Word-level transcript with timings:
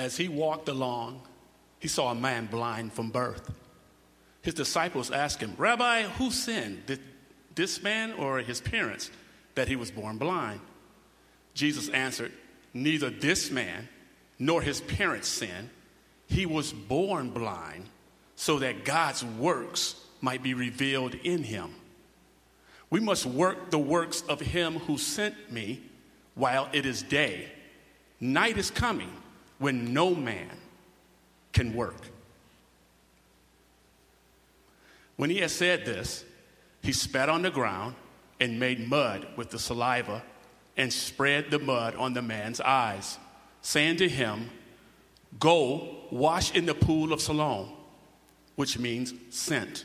as 0.00 0.16
he 0.16 0.28
walked 0.28 0.68
along, 0.68 1.20
he 1.78 1.86
saw 1.86 2.10
a 2.10 2.14
man 2.14 2.46
blind 2.46 2.92
from 2.92 3.10
birth. 3.10 3.52
His 4.42 4.54
disciples 4.54 5.10
asked 5.10 5.40
him, 5.40 5.54
Rabbi, 5.58 6.04
who 6.04 6.30
sinned, 6.30 6.86
did 6.86 7.00
this 7.54 7.82
man 7.82 8.14
or 8.14 8.38
his 8.38 8.60
parents, 8.60 9.10
that 9.54 9.68
he 9.68 9.76
was 9.76 9.90
born 9.90 10.16
blind? 10.16 10.60
Jesus 11.52 11.90
answered, 11.90 12.32
Neither 12.72 13.10
this 13.10 13.50
man 13.50 13.88
nor 14.38 14.62
his 14.62 14.80
parents 14.80 15.28
sinned. 15.28 15.68
He 16.26 16.46
was 16.46 16.72
born 16.72 17.30
blind 17.30 17.84
so 18.36 18.60
that 18.60 18.84
God's 18.86 19.22
works 19.22 19.96
might 20.22 20.42
be 20.42 20.54
revealed 20.54 21.14
in 21.14 21.42
him. 21.42 21.74
We 22.88 23.00
must 23.00 23.26
work 23.26 23.70
the 23.70 23.78
works 23.78 24.22
of 24.22 24.40
him 24.40 24.78
who 24.78 24.96
sent 24.96 25.52
me 25.52 25.82
while 26.34 26.68
it 26.72 26.86
is 26.86 27.02
day. 27.02 27.52
Night 28.18 28.56
is 28.56 28.70
coming 28.70 29.12
when 29.60 29.92
no 29.92 30.14
man 30.14 30.50
can 31.52 31.74
work. 31.74 32.08
When 35.16 35.28
he 35.28 35.38
had 35.38 35.50
said 35.50 35.84
this, 35.84 36.24
he 36.82 36.92
spat 36.92 37.28
on 37.28 37.42
the 37.42 37.50
ground 37.50 37.94
and 38.40 38.58
made 38.58 38.88
mud 38.88 39.28
with 39.36 39.50
the 39.50 39.58
saliva 39.58 40.22
and 40.78 40.90
spread 40.90 41.50
the 41.50 41.58
mud 41.58 41.94
on 41.94 42.14
the 42.14 42.22
man's 42.22 42.58
eyes, 42.58 43.18
saying 43.60 43.98
to 43.98 44.08
him, 44.08 44.50
Go 45.38 46.06
wash 46.10 46.54
in 46.54 46.64
the 46.64 46.74
pool 46.74 47.12
of 47.12 47.20
Siloam, 47.20 47.68
which 48.56 48.78
means 48.78 49.12
sent. 49.28 49.84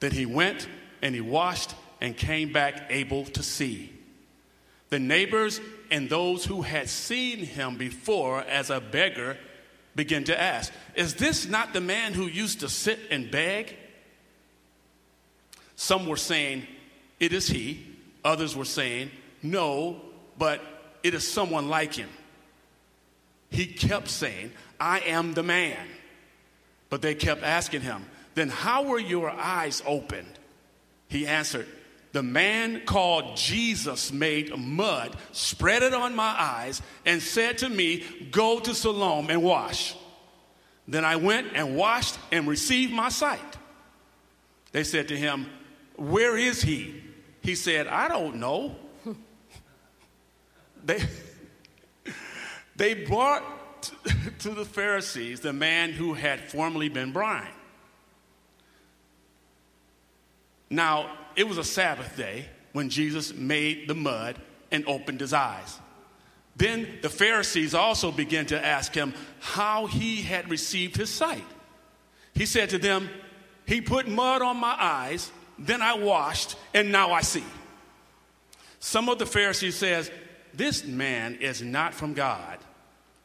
Then 0.00 0.12
he 0.12 0.26
went 0.26 0.68
and 1.00 1.14
he 1.14 1.22
washed 1.22 1.74
and 2.02 2.14
came 2.14 2.52
back 2.52 2.88
able 2.90 3.24
to 3.24 3.42
see. 3.42 3.90
The 4.90 4.98
neighbors 4.98 5.62
and 5.92 6.08
those 6.08 6.46
who 6.46 6.62
had 6.62 6.88
seen 6.88 7.40
him 7.40 7.76
before 7.76 8.40
as 8.40 8.70
a 8.70 8.80
beggar 8.80 9.36
began 9.94 10.24
to 10.24 10.40
ask, 10.40 10.72
Is 10.94 11.16
this 11.16 11.46
not 11.46 11.74
the 11.74 11.82
man 11.82 12.14
who 12.14 12.24
used 12.24 12.60
to 12.60 12.70
sit 12.70 12.98
and 13.10 13.30
beg? 13.30 13.76
Some 15.76 16.06
were 16.06 16.16
saying, 16.16 16.66
It 17.20 17.34
is 17.34 17.46
he. 17.46 17.86
Others 18.24 18.56
were 18.56 18.64
saying, 18.64 19.10
No, 19.42 20.00
but 20.38 20.62
it 21.02 21.12
is 21.12 21.30
someone 21.30 21.68
like 21.68 21.92
him. 21.92 22.08
He 23.50 23.66
kept 23.66 24.08
saying, 24.08 24.52
I 24.80 25.00
am 25.00 25.34
the 25.34 25.42
man. 25.42 25.86
But 26.88 27.02
they 27.02 27.14
kept 27.14 27.42
asking 27.42 27.82
him, 27.82 28.06
Then 28.34 28.48
how 28.48 28.84
were 28.84 28.98
your 28.98 29.28
eyes 29.28 29.82
opened? 29.84 30.38
He 31.08 31.26
answered, 31.26 31.66
The 32.12 32.22
man 32.22 32.82
called 32.84 33.36
Jesus 33.36 34.12
made 34.12 34.56
mud, 34.56 35.16
spread 35.32 35.82
it 35.82 35.94
on 35.94 36.14
my 36.14 36.34
eyes, 36.38 36.82
and 37.06 37.22
said 37.22 37.58
to 37.58 37.68
me, 37.68 38.04
Go 38.30 38.60
to 38.60 38.74
Siloam 38.74 39.30
and 39.30 39.42
wash. 39.42 39.96
Then 40.86 41.04
I 41.04 41.16
went 41.16 41.48
and 41.54 41.76
washed 41.76 42.18
and 42.30 42.46
received 42.46 42.92
my 42.92 43.08
sight. 43.08 43.40
They 44.72 44.84
said 44.84 45.08
to 45.08 45.16
him, 45.16 45.46
where 45.96 46.36
is 46.36 46.62
he? 46.62 47.02
He 47.42 47.54
said, 47.54 47.86
I 47.86 48.08
don't 48.08 48.36
know. 48.36 48.76
they, 50.84 51.02
they 52.76 52.94
brought 52.94 53.44
to 54.40 54.50
the 54.50 54.64
Pharisees 54.64 55.40
the 55.40 55.52
man 55.52 55.92
who 55.92 56.14
had 56.14 56.50
formerly 56.50 56.88
been 56.88 57.12
blind. 57.12 57.52
Now, 60.70 61.10
it 61.36 61.48
was 61.48 61.58
a 61.58 61.64
Sabbath 61.64 62.16
day 62.16 62.46
when 62.72 62.88
Jesus 62.88 63.34
made 63.34 63.88
the 63.88 63.94
mud 63.94 64.36
and 64.70 64.86
opened 64.86 65.20
his 65.20 65.32
eyes. 65.32 65.78
Then 66.56 66.98
the 67.02 67.10
Pharisees 67.10 67.74
also 67.74 68.10
began 68.10 68.46
to 68.46 68.64
ask 68.64 68.94
him 68.94 69.14
how 69.40 69.86
he 69.86 70.22
had 70.22 70.50
received 70.50 70.96
his 70.96 71.10
sight. 71.10 71.44
He 72.34 72.46
said 72.46 72.70
to 72.70 72.78
them, 72.78 73.08
He 73.66 73.80
put 73.80 74.08
mud 74.08 74.42
on 74.42 74.56
my 74.58 74.76
eyes 74.78 75.30
then 75.58 75.82
I 75.82 75.94
washed, 75.94 76.56
and 76.74 76.90
now 76.90 77.12
I 77.12 77.20
see. 77.22 77.44
Some 78.80 79.08
of 79.08 79.18
the 79.18 79.26
Pharisees 79.26 79.76
says, 79.76 80.10
this 80.54 80.84
man 80.84 81.36
is 81.36 81.62
not 81.62 81.94
from 81.94 82.14
God, 82.14 82.58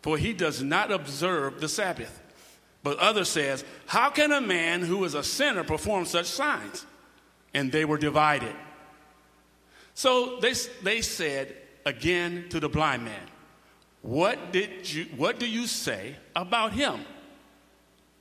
for 0.01 0.17
he 0.17 0.33
does 0.33 0.61
not 0.61 0.91
observe 0.91 1.59
the 1.59 1.67
Sabbath. 1.67 2.21
But 2.83 2.99
others 2.99 3.27
says, 3.27 3.65
how 3.87 4.11
can 4.11 4.31
a 4.31 4.39
man 4.39 4.81
who 4.81 5.03
is 5.03 5.13
a 5.13 5.23
sinner 5.23 5.63
perform 5.63 6.05
such 6.05 6.27
signs? 6.27 6.85
And 7.53 7.71
they 7.71 7.85
were 7.85 7.97
divided. 7.97 8.55
So 9.93 10.39
they, 10.39 10.53
they 10.83 11.01
said 11.01 11.55
again 11.85 12.47
to 12.49 12.59
the 12.59 12.69
blind 12.69 13.05
man, 13.05 13.23
what 14.01 14.53
did 14.53 14.91
you 14.91 15.05
what 15.17 15.39
do 15.39 15.47
you 15.47 15.67
say 15.67 16.15
about 16.35 16.73
him? 16.73 17.01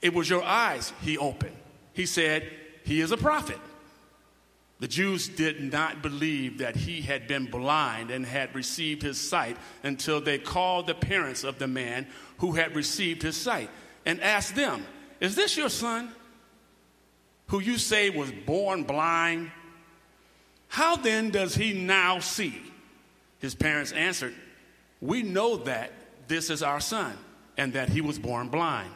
It 0.01 0.15
was 0.15 0.29
your 0.29 0.43
eyes 0.43 0.93
he 1.03 1.19
opened. 1.19 1.57
He 1.93 2.07
said, 2.07 2.51
he 2.85 3.01
is 3.01 3.13
a 3.13 3.17
prophet. 3.17 3.59
The 4.79 4.89
Jews 4.89 5.29
did 5.29 5.73
not 5.73 6.03
believe 6.03 6.59
that 6.59 6.77
he 6.77 7.01
had 7.01 7.27
been 7.27 7.47
blind 7.47 8.11
and 8.11 8.27
had 8.27 8.55
received 8.55 9.03
his 9.03 9.19
sight 9.19 9.57
until 9.83 10.21
they 10.21 10.39
called 10.39 10.87
the 10.87 10.95
parents 10.95 11.45
of 11.45 11.59
the 11.59 11.67
man 11.67 12.07
who 12.39 12.53
had 12.53 12.77
received 12.77 13.23
his 13.23 13.37
sight 13.37 13.71
and 14.05 14.21
asked 14.21 14.55
them, 14.55 14.85
Is 15.19 15.35
this 15.35 15.57
your 15.57 15.71
son 15.71 16.13
who 17.49 17.61
you 17.61 17.79
say 17.79 18.11
was 18.11 18.31
born 18.31 18.85
blind? 18.85 19.51
How 20.69 20.97
then 20.97 21.31
does 21.31 21.55
he 21.55 21.73
now 21.73 22.19
see? 22.19 22.61
His 23.39 23.55
parents 23.55 23.93
answered, 23.93 24.35
We 25.01 25.23
know 25.23 25.57
that 25.59 25.93
this 26.29 26.51
is 26.51 26.63
our 26.63 26.81
son 26.81 27.17
and 27.57 27.73
that 27.75 27.89
he 27.89 28.01
was 28.01 28.19
born 28.19 28.49
blind. 28.49 28.91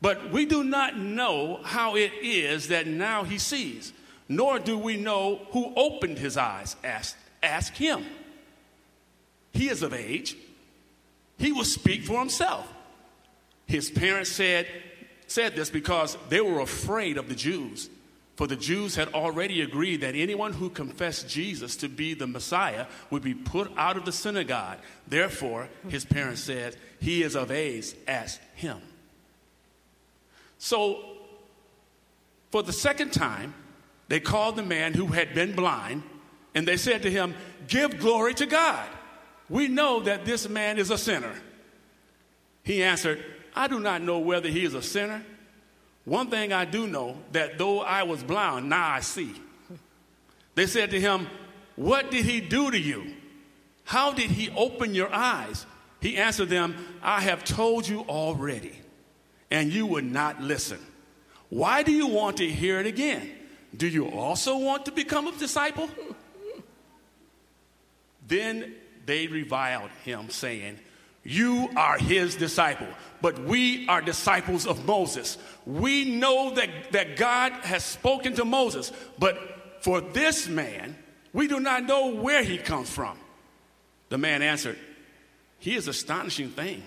But 0.00 0.32
we 0.32 0.46
do 0.46 0.64
not 0.64 0.98
know 0.98 1.60
how 1.62 1.96
it 1.96 2.12
is 2.22 2.68
that 2.68 2.86
now 2.86 3.24
he 3.24 3.38
sees 3.38 3.92
nor 4.32 4.58
do 4.58 4.78
we 4.78 4.96
know 4.96 5.42
who 5.50 5.74
opened 5.76 6.18
his 6.18 6.38
eyes. 6.38 6.76
Ask, 6.82 7.18
ask 7.42 7.74
him. 7.74 8.06
He 9.52 9.68
is 9.68 9.82
of 9.82 9.92
age. 9.92 10.36
He 11.38 11.52
will 11.52 11.64
speak 11.64 12.04
for 12.04 12.18
himself. 12.18 12.66
His 13.66 13.90
parents 13.90 14.32
said, 14.32 14.66
said 15.32 15.56
this 15.56 15.70
because 15.70 16.16
they 16.28 16.40
were 16.40 16.60
afraid 16.60 17.16
of 17.16 17.28
the 17.28 17.34
Jews. 17.34 17.88
For 18.36 18.46
the 18.46 18.56
Jews 18.56 18.96
had 18.96 19.08
already 19.08 19.60
agreed 19.60 20.00
that 20.00 20.14
anyone 20.14 20.52
who 20.54 20.70
confessed 20.70 21.28
Jesus 21.28 21.76
to 21.76 21.88
be 21.88 22.14
the 22.14 22.26
Messiah 22.26 22.86
would 23.10 23.22
be 23.22 23.34
put 23.34 23.70
out 23.76 23.96
of 23.96 24.04
the 24.04 24.12
synagogue. 24.12 24.78
Therefore, 25.06 25.68
his 25.88 26.04
parents 26.04 26.42
said, 26.42 26.76
He 27.00 27.22
is 27.22 27.36
of 27.36 27.50
age, 27.50 27.94
ask 28.08 28.40
him. 28.54 28.78
So, 30.58 31.04
for 32.50 32.62
the 32.62 32.72
second 32.72 33.12
time, 33.12 33.54
they 34.08 34.20
called 34.20 34.56
the 34.56 34.62
man 34.62 34.94
who 34.94 35.06
had 35.08 35.34
been 35.34 35.54
blind 35.54 36.02
and 36.54 36.66
they 36.66 36.76
said 36.76 37.02
to 37.02 37.10
him, 37.10 37.34
Give 37.68 37.98
glory 37.98 38.34
to 38.34 38.46
God. 38.46 38.88
We 39.48 39.68
know 39.68 40.00
that 40.00 40.24
this 40.24 40.48
man 40.48 40.78
is 40.78 40.90
a 40.90 40.98
sinner. 40.98 41.34
He 42.62 42.82
answered, 42.82 43.24
I 43.54 43.68
do 43.68 43.80
not 43.80 44.02
know 44.02 44.18
whether 44.18 44.48
he 44.48 44.64
is 44.64 44.74
a 44.74 44.82
sinner. 44.82 45.24
One 46.04 46.30
thing 46.30 46.52
I 46.52 46.64
do 46.64 46.86
know 46.86 47.16
that 47.32 47.58
though 47.58 47.80
I 47.80 48.02
was 48.02 48.22
blind, 48.22 48.68
now 48.68 48.88
I 48.88 49.00
see. 49.00 49.34
They 50.54 50.66
said 50.66 50.90
to 50.90 51.00
him, 51.00 51.28
What 51.76 52.10
did 52.10 52.24
he 52.24 52.40
do 52.40 52.70
to 52.70 52.78
you? 52.78 53.14
How 53.84 54.12
did 54.12 54.30
he 54.30 54.50
open 54.50 54.94
your 54.94 55.12
eyes? 55.12 55.66
He 56.00 56.16
answered 56.16 56.48
them, 56.48 56.74
I 57.02 57.20
have 57.20 57.44
told 57.44 57.86
you 57.86 58.00
already, 58.00 58.72
and 59.50 59.72
you 59.72 59.86
would 59.86 60.04
not 60.04 60.42
listen. 60.42 60.78
Why 61.48 61.82
do 61.82 61.92
you 61.92 62.08
want 62.08 62.38
to 62.38 62.48
hear 62.48 62.80
it 62.80 62.86
again? 62.86 63.30
Do 63.76 63.86
you 63.86 64.08
also 64.08 64.58
want 64.58 64.86
to 64.86 64.92
become 64.92 65.28
a 65.28 65.32
disciple? 65.32 65.88
then 68.26 68.74
they 69.06 69.26
reviled 69.26 69.90
him, 70.04 70.30
saying, 70.30 70.78
You 71.24 71.68
are 71.76 71.98
his 71.98 72.34
disciple, 72.34 72.88
but 73.20 73.38
we 73.38 73.86
are 73.88 74.00
disciples 74.00 74.66
of 74.66 74.84
Moses. 74.84 75.38
We 75.64 76.04
know 76.16 76.52
that, 76.54 76.92
that 76.92 77.16
God 77.16 77.52
has 77.64 77.84
spoken 77.84 78.34
to 78.34 78.44
Moses, 78.44 78.92
but 79.18 79.38
for 79.80 80.00
this 80.00 80.48
man, 80.48 80.96
we 81.32 81.46
do 81.46 81.60
not 81.60 81.84
know 81.84 82.08
where 82.08 82.42
he 82.42 82.58
comes 82.58 82.90
from. 82.90 83.16
The 84.08 84.18
man 84.18 84.42
answered, 84.42 84.78
He 85.58 85.76
is 85.76 85.88
astonishing 85.88 86.50
thing. 86.50 86.82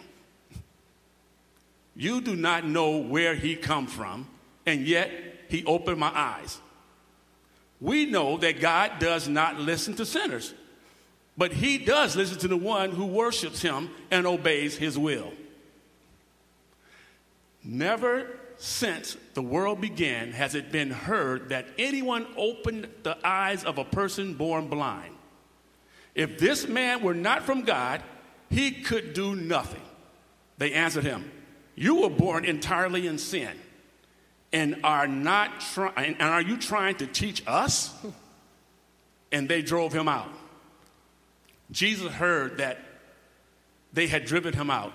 You 1.96 2.20
do 2.20 2.36
not 2.36 2.66
know 2.66 2.98
where 2.98 3.36
he 3.36 3.56
come 3.56 3.88
from, 3.88 4.28
and 4.66 4.86
yet 4.86 5.12
he 5.48 5.64
opened 5.66 6.00
my 6.00 6.12
eyes 6.14 6.60
we 7.82 8.06
know 8.06 8.38
that 8.38 8.60
God 8.60 9.00
does 9.00 9.28
not 9.28 9.60
listen 9.60 9.94
to 9.96 10.06
sinners, 10.06 10.54
but 11.38 11.52
he 11.54 11.78
does 11.78 12.16
listen 12.16 12.38
to 12.40 12.48
the 12.48 12.58
one 12.58 12.92
who 12.92 13.06
worships 13.06 13.62
him 13.62 13.90
and 14.10 14.26
obeys 14.26 14.78
his 14.78 14.98
will. 14.98 15.34
Never 17.64 18.28
since 18.58 19.18
the 19.34 19.42
world 19.42 19.82
began 19.82 20.32
has 20.32 20.56
it 20.56 20.72
been 20.72 20.92
heard 20.92 21.50
that 21.50 21.66
anyone 21.78 22.28
opened 22.38 22.88
the 23.04 23.18
eyes 23.28 23.64
of 23.64 23.78
a 23.78 23.84
person 23.84 24.34
born 24.36 24.68
blind. 24.68 25.14
If 26.14 26.40
this 26.40 26.68
man 26.68 27.02
were 27.02 27.14
not 27.14 27.44
from 27.44 27.64
God, 27.64 28.02
he 28.50 28.72
could 28.72 29.14
do 29.14 29.36
nothing. 29.36 29.82
They 30.58 30.72
answered 30.72 31.04
him, 31.04 31.30
You 31.76 32.02
were 32.02 32.10
born 32.10 32.46
entirely 32.46 33.08
in 33.08 33.18
sin, 33.18 33.52
and 34.54 34.80
are 34.84 35.08
not 35.08 35.60
trying 35.60 36.16
and 36.16 36.22
are 36.22 36.42
you 36.42 36.56
trying 36.56 36.96
to 36.98 37.08
teach 37.08 37.44
us? 37.46 37.94
And 39.32 39.50
they 39.50 39.62
drove 39.62 39.92
him 39.92 40.08
out. 40.08 40.30
Jesus 41.72 42.12
heard 42.12 42.58
that 42.58 42.80
they 43.94 44.08
had 44.08 44.26
driven 44.26 44.54
him 44.54 44.70
out. 44.70 44.94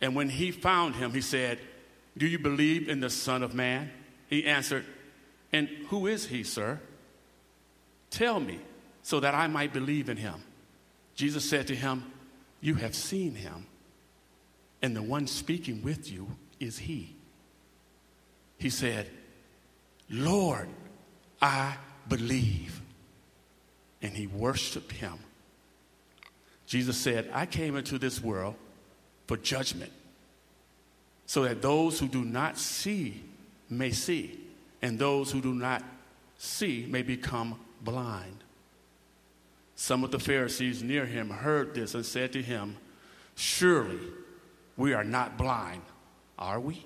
And 0.00 0.14
when 0.14 0.28
he 0.28 0.50
found 0.50 0.96
him, 0.96 1.12
he 1.12 1.20
said, 1.20 1.58
Do 2.16 2.26
you 2.26 2.38
believe 2.38 2.88
in 2.88 3.00
the 3.00 3.10
Son 3.10 3.42
of 3.42 3.54
Man? 3.54 3.90
He 4.28 4.46
answered, 4.46 4.84
And 5.52 5.68
who 5.88 6.06
is 6.06 6.26
he, 6.26 6.42
sir? 6.42 6.80
Tell 8.10 8.40
me, 8.40 8.60
so 9.02 9.20
that 9.20 9.34
I 9.34 9.46
might 9.46 9.72
believe 9.72 10.08
in 10.08 10.16
him. 10.16 10.42
Jesus 11.14 11.48
said 11.48 11.66
to 11.68 11.74
him, 11.74 12.10
You 12.60 12.74
have 12.74 12.94
seen 12.94 13.34
him, 13.34 13.66
and 14.80 14.96
the 14.96 15.02
one 15.02 15.26
speaking 15.26 15.82
with 15.82 16.10
you 16.10 16.36
is 16.58 16.78
he. 16.78 17.14
He 18.58 18.70
said, 18.70 19.10
Lord, 20.08 20.68
I 21.40 21.76
believe. 22.08 22.80
And 24.00 24.16
he 24.16 24.26
worshiped 24.26 24.92
him. 24.92 25.18
Jesus 26.72 26.96
said, 26.96 27.28
I 27.34 27.44
came 27.44 27.76
into 27.76 27.98
this 27.98 28.22
world 28.22 28.54
for 29.26 29.36
judgment, 29.36 29.92
so 31.26 31.42
that 31.42 31.60
those 31.60 31.98
who 31.98 32.08
do 32.08 32.24
not 32.24 32.56
see 32.56 33.22
may 33.68 33.90
see, 33.90 34.40
and 34.80 34.98
those 34.98 35.30
who 35.30 35.42
do 35.42 35.52
not 35.52 35.84
see 36.38 36.86
may 36.88 37.02
become 37.02 37.60
blind. 37.82 38.38
Some 39.76 40.02
of 40.02 40.12
the 40.12 40.18
Pharisees 40.18 40.82
near 40.82 41.04
him 41.04 41.28
heard 41.28 41.74
this 41.74 41.94
and 41.94 42.06
said 42.06 42.32
to 42.32 42.40
him, 42.40 42.78
Surely 43.34 44.00
we 44.78 44.94
are 44.94 45.04
not 45.04 45.36
blind, 45.36 45.82
are 46.38 46.58
we? 46.58 46.82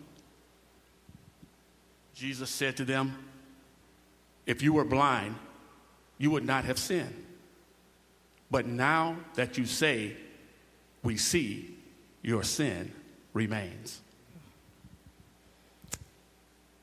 Jesus 2.13 2.51
said 2.51 2.77
to 2.79 2.85
them, 2.85 3.17
If 4.47 4.65
you 4.65 4.73
were 4.73 4.85
blind, 4.85 5.37
you 6.19 6.33
would 6.33 6.45
not 6.45 6.65
have 6.65 6.77
sinned. 6.77 7.26
But 8.51 8.67
now 8.67 9.17
that 9.35 9.59
you 9.59 9.67
say, 9.67 10.17
We 11.03 11.17
see, 11.17 11.77
your 12.23 12.43
sin 12.43 12.93
remains. 13.33 14.01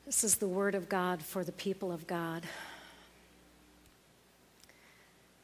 This 0.06 0.24
is 0.24 0.36
the 0.36 0.48
word 0.48 0.74
of 0.74 0.88
God 0.88 1.22
for 1.22 1.44
the 1.44 1.52
people 1.52 1.90
of 1.90 2.06
God. 2.06 2.44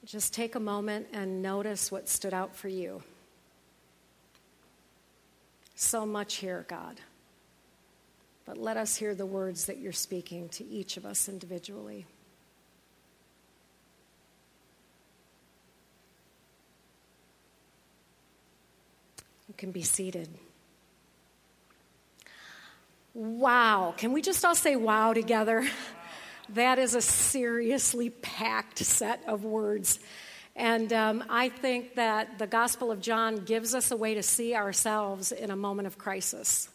Just 0.05 0.32
take 0.34 0.55
a 0.55 0.61
moment 0.61 1.06
and 1.12 1.43
notice 1.43 1.93
what 1.93 2.08
stood 2.08 2.34
out 2.34 2.56
for 2.56 2.69
you. 2.69 3.02
So 5.75 6.05
much 6.05 6.37
here, 6.37 6.64
God. 6.69 7.00
But 8.44 8.58
let 8.58 8.76
us 8.76 8.96
hear 8.96 9.14
the 9.14 9.26
words 9.26 9.66
that 9.66 9.78
you're 9.78 9.93
speaking 9.93 10.49
to 10.50 10.64
each 10.64 10.96
of 10.96 11.06
us 11.06 11.28
individually. 11.28 12.06
Can 19.61 19.73
be 19.73 19.83
seated. 19.83 20.27
Wow. 23.12 23.93
Can 23.95 24.15
we 24.15 24.23
just 24.23 24.43
all 24.43 24.55
say 24.55 24.75
wow 24.75 25.12
together? 25.12 25.69
That 26.55 26.81
is 26.81 26.97
a 26.97 27.01
seriously 27.01 28.11
packed 28.11 28.79
set 28.79 29.23
of 29.29 29.45
words. 29.45 30.01
And 30.57 30.93
um, 30.93 31.23
I 31.31 31.49
think 31.49 31.95
that 31.95 32.41
the 32.41 32.49
Gospel 32.49 32.91
of 32.91 33.01
John 33.01 33.45
gives 33.45 33.73
us 33.73 33.93
a 33.93 33.97
way 33.97 34.15
to 34.15 34.23
see 34.25 34.57
ourselves 34.57 35.31
in 35.31 35.53
a 35.53 35.57
moment 35.57 35.87
of 35.87 35.97
crisis. 35.97 36.69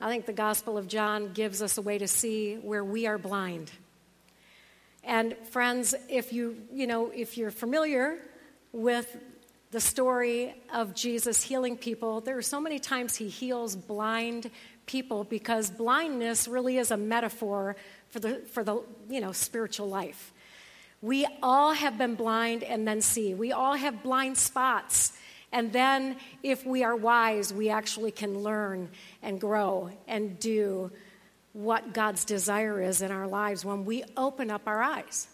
I 0.00 0.08
think 0.08 0.26
the 0.26 0.32
Gospel 0.32 0.76
of 0.76 0.88
John 0.88 1.32
gives 1.32 1.62
us 1.62 1.78
a 1.78 1.82
way 1.82 1.96
to 1.98 2.08
see 2.08 2.56
where 2.56 2.82
we 2.82 3.06
are 3.06 3.18
blind. 3.18 3.70
And 5.04 5.36
friends, 5.52 5.94
if 6.08 6.32
you, 6.32 6.56
you 6.72 6.88
know, 6.88 7.12
if 7.14 7.38
you're 7.38 7.52
familiar 7.52 8.18
with 8.72 9.16
the 9.70 9.80
story 9.80 10.54
of 10.72 10.94
Jesus 10.94 11.42
healing 11.42 11.76
people, 11.76 12.20
there 12.20 12.36
are 12.36 12.42
so 12.42 12.60
many 12.60 12.78
times 12.78 13.16
he 13.16 13.28
heals 13.28 13.74
blind 13.74 14.50
people 14.86 15.24
because 15.24 15.70
blindness 15.70 16.46
really 16.46 16.78
is 16.78 16.90
a 16.90 16.96
metaphor 16.96 17.76
for 18.10 18.20
the, 18.20 18.36
for 18.52 18.62
the 18.62 18.82
you 19.08 19.20
know, 19.20 19.32
spiritual 19.32 19.88
life. 19.88 20.32
We 21.02 21.26
all 21.42 21.72
have 21.72 21.98
been 21.98 22.14
blind 22.14 22.62
and 22.62 22.86
then 22.86 23.00
see. 23.00 23.34
We 23.34 23.52
all 23.52 23.74
have 23.74 24.02
blind 24.02 24.38
spots. 24.38 25.12
And 25.52 25.72
then, 25.72 26.16
if 26.42 26.66
we 26.66 26.82
are 26.82 26.96
wise, 26.96 27.52
we 27.52 27.68
actually 27.68 28.10
can 28.10 28.40
learn 28.40 28.90
and 29.22 29.40
grow 29.40 29.90
and 30.08 30.38
do 30.38 30.90
what 31.52 31.94
God's 31.94 32.24
desire 32.24 32.80
is 32.80 33.00
in 33.00 33.10
our 33.10 33.26
lives 33.26 33.64
when 33.64 33.84
we 33.84 34.04
open 34.16 34.50
up 34.50 34.62
our 34.66 34.82
eyes. 34.82 35.28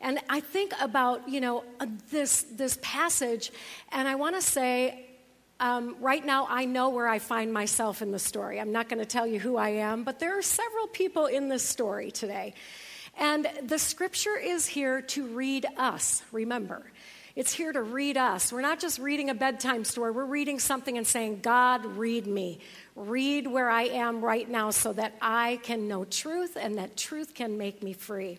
And 0.00 0.18
I 0.28 0.40
think 0.40 0.72
about, 0.80 1.28
you 1.28 1.40
know, 1.40 1.64
this, 2.10 2.42
this 2.42 2.78
passage, 2.82 3.50
and 3.90 4.06
I 4.06 4.14
want 4.14 4.36
to 4.36 4.42
say, 4.42 5.06
um, 5.58 5.96
right 6.00 6.24
now, 6.24 6.46
I 6.50 6.66
know 6.66 6.90
where 6.90 7.08
I 7.08 7.18
find 7.18 7.52
myself 7.52 8.02
in 8.02 8.12
the 8.12 8.18
story. 8.18 8.60
I'm 8.60 8.72
not 8.72 8.88
going 8.88 8.98
to 8.98 9.06
tell 9.06 9.26
you 9.26 9.40
who 9.40 9.56
I 9.56 9.70
am, 9.70 10.04
but 10.04 10.20
there 10.20 10.38
are 10.38 10.42
several 10.42 10.86
people 10.86 11.26
in 11.26 11.48
this 11.48 11.62
story 11.62 12.10
today. 12.10 12.52
And 13.18 13.48
the 13.62 13.78
scripture 13.78 14.36
is 14.36 14.66
here 14.66 15.00
to 15.00 15.26
read 15.26 15.64
us, 15.78 16.22
remember. 16.30 16.84
It's 17.34 17.52
here 17.52 17.72
to 17.72 17.82
read 17.82 18.16
us. 18.16 18.52
We're 18.52 18.62
not 18.62 18.80
just 18.80 18.98
reading 18.98 19.30
a 19.30 19.34
bedtime 19.34 19.84
story, 19.84 20.10
we're 20.10 20.24
reading 20.26 20.58
something 20.58 20.98
and 20.98 21.06
saying, 21.06 21.40
God, 21.40 21.84
read 21.84 22.26
me. 22.26 22.58
Read 22.94 23.46
where 23.46 23.70
I 23.70 23.84
am 23.84 24.22
right 24.22 24.48
now 24.48 24.70
so 24.70 24.92
that 24.94 25.14
I 25.20 25.60
can 25.62 25.88
know 25.88 26.04
truth 26.04 26.56
and 26.60 26.76
that 26.76 26.96
truth 26.96 27.34
can 27.34 27.56
make 27.56 27.82
me 27.82 27.94
free. 27.94 28.38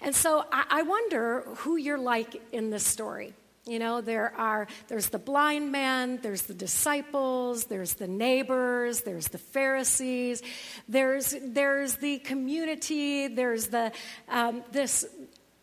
And 0.00 0.14
so 0.14 0.44
I, 0.52 0.64
I 0.70 0.82
wonder 0.82 1.42
who 1.58 1.76
you're 1.76 1.98
like 1.98 2.40
in 2.52 2.70
this 2.70 2.84
story. 2.84 3.34
You 3.66 3.78
know, 3.78 4.00
there 4.00 4.32
are 4.34 4.66
there's 4.88 5.10
the 5.10 5.18
blind 5.18 5.70
man, 5.70 6.20
there's 6.22 6.42
the 6.42 6.54
disciples, 6.54 7.64
there's 7.64 7.94
the 7.94 8.08
neighbors, 8.08 9.02
there's 9.02 9.28
the 9.28 9.36
Pharisees, 9.36 10.42
there's 10.88 11.34
there's 11.42 11.96
the 11.96 12.18
community, 12.20 13.28
there's 13.28 13.66
the 13.66 13.92
um, 14.30 14.64
this 14.72 15.04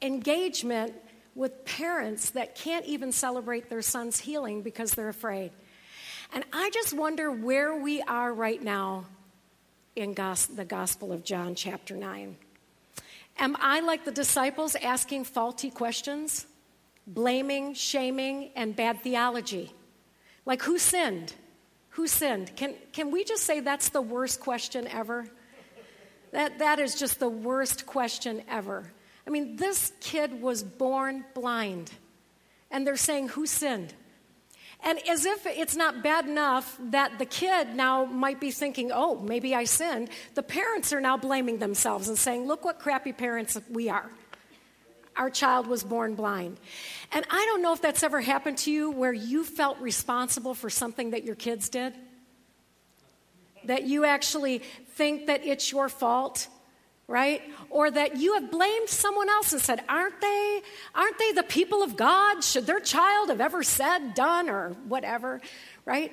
engagement 0.04 0.94
with 1.34 1.66
parents 1.66 2.30
that 2.32 2.54
can't 2.56 2.86
even 2.86 3.12
celebrate 3.12 3.70
their 3.70 3.82
son's 3.82 4.20
healing 4.20 4.62
because 4.62 4.94
they're 4.94 5.10
afraid. 5.10 5.52
And 6.32 6.44
I 6.54 6.70
just 6.70 6.94
wonder 6.94 7.32
where 7.32 7.76
we 7.76 8.02
are 8.04 8.32
right 8.32 8.62
now 8.62 9.06
in 9.96 10.14
gos- 10.14 10.46
the 10.46 10.66
Gospel 10.66 11.12
of 11.12 11.24
John, 11.24 11.56
chapter 11.56 11.96
9. 11.96 12.38
Am 13.38 13.56
I 13.60 13.82
like 13.82 14.06
the 14.06 14.12
disciples 14.12 14.76
asking 14.76 15.26
faulty 15.26 15.70
questions? 15.70 16.48
blaming, 17.08 17.74
shaming, 17.74 18.52
and 18.56 18.76
bad 18.76 19.02
theology. 19.02 19.72
Like, 20.46 20.62
who 20.64 20.78
sinned? 20.78 21.34
Who 21.90 22.08
sinned? 22.08 22.56
Can, 22.56 22.76
can 22.92 23.12
we 23.12 23.24
just 23.24 23.44
say 23.44 23.60
that's 23.60 23.90
the 23.90 24.02
worst 24.02 24.40
question 24.40 24.88
ever? 24.88 25.26
That, 26.32 26.60
that 26.60 26.80
is 26.80 26.96
just 26.96 27.20
the 27.20 27.30
worst 27.30 27.86
question 27.86 28.44
ever. 28.50 28.92
I 29.26 29.30
mean, 29.30 29.56
this 29.56 29.94
kid 30.02 30.42
was 30.42 30.64
born 30.64 31.26
blind, 31.34 31.92
and 32.70 32.86
they're 32.86 32.98
saying, 32.98 33.30
Who 33.30 33.46
sinned? 33.46 33.94
And 34.86 35.00
as 35.10 35.26
if 35.26 35.46
it's 35.48 35.76
not 35.76 36.04
bad 36.04 36.28
enough 36.28 36.78
that 36.92 37.18
the 37.18 37.26
kid 37.26 37.76
now 37.76 38.06
might 38.06 38.40
be 38.40 38.52
thinking, 38.52 38.92
oh, 38.94 39.20
maybe 39.20 39.56
I 39.56 39.64
sinned, 39.64 40.10
the 40.36 40.44
parents 40.44 40.94
are 40.94 41.02
now 41.02 41.18
blaming 41.18 41.58
themselves 41.58 42.08
and 42.08 42.18
saying, 42.18 42.46
look 42.46 42.64
what 42.64 42.80
crappy 42.80 43.12
parents 43.12 43.60
we 43.70 43.90
are 43.90 44.12
our 45.16 45.30
child 45.30 45.68
was 45.68 45.84
born 45.84 46.16
blind. 46.16 46.60
And 47.12 47.26
I 47.30 47.46
don't 47.46 47.62
know 47.62 47.74
if 47.74 47.82
that's 47.82 48.04
ever 48.04 48.22
happened 48.22 48.58
to 48.60 48.72
you 48.72 48.92
where 48.92 49.14
you 49.14 49.44
felt 49.44 49.80
responsible 49.80 50.54
for 50.54 50.70
something 50.70 51.12
that 51.12 51.24
your 51.24 51.36
kids 51.36 51.70
did. 51.70 51.94
That 53.66 53.84
you 53.84 54.06
actually 54.06 54.60
think 54.94 55.28
that 55.28 55.46
it's 55.46 55.72
your 55.72 55.90
fault, 55.90 56.48
right? 57.08 57.42
Or 57.70 57.92
that 57.92 58.18
you 58.18 58.34
have 58.34 58.50
blamed 58.52 58.90
someone 58.90 59.30
else 59.30 59.54
and 59.54 59.62
said, 59.62 59.84
"Aren't 59.88 60.22
they 60.22 60.62
aren't 60.94 61.18
they 61.18 61.32
the 61.32 61.44
people 61.44 61.84
of 61.84 61.96
God? 61.96 62.44
Should 62.44 62.66
their 62.66 62.80
child 62.80 63.30
have 63.30 63.42
ever 63.42 63.64
said, 63.64 64.14
done 64.14 64.50
or 64.50 64.70
whatever?" 64.88 65.42
Right? 65.86 66.12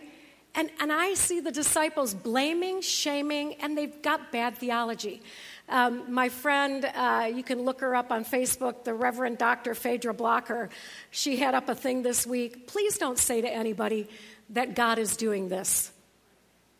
And 0.55 0.71
and 0.81 0.93
I 0.93 1.15
see 1.15 1.41
the 1.41 1.53
disciples 1.53 2.13
blaming, 2.15 2.83
shaming, 2.83 3.55
and 3.55 3.77
they've 3.77 4.03
got 4.03 4.33
bad 4.33 4.59
theology. 4.59 5.23
Um, 5.69 6.13
my 6.13 6.29
friend, 6.29 6.85
uh, 6.85 7.31
you 7.35 7.43
can 7.43 7.63
look 7.63 7.81
her 7.81 7.95
up 7.95 8.11
on 8.11 8.25
Facebook, 8.25 8.85
the 8.85 8.93
Reverend 8.93 9.39
Dr. 9.39 9.75
Phaedra 9.75 10.13
Blocker, 10.13 10.69
she 11.11 11.37
had 11.37 11.55
up 11.55 11.69
a 11.71 11.75
thing 11.75 12.03
this 12.03 12.27
week. 12.27 12.67
Please 12.67 12.99
don't 12.99 13.19
say 13.19 13.41
to 13.41 13.51
anybody 13.51 14.09
that 14.51 14.75
God 14.75 14.99
is 14.99 15.17
doing 15.17 15.49
this. 15.49 15.93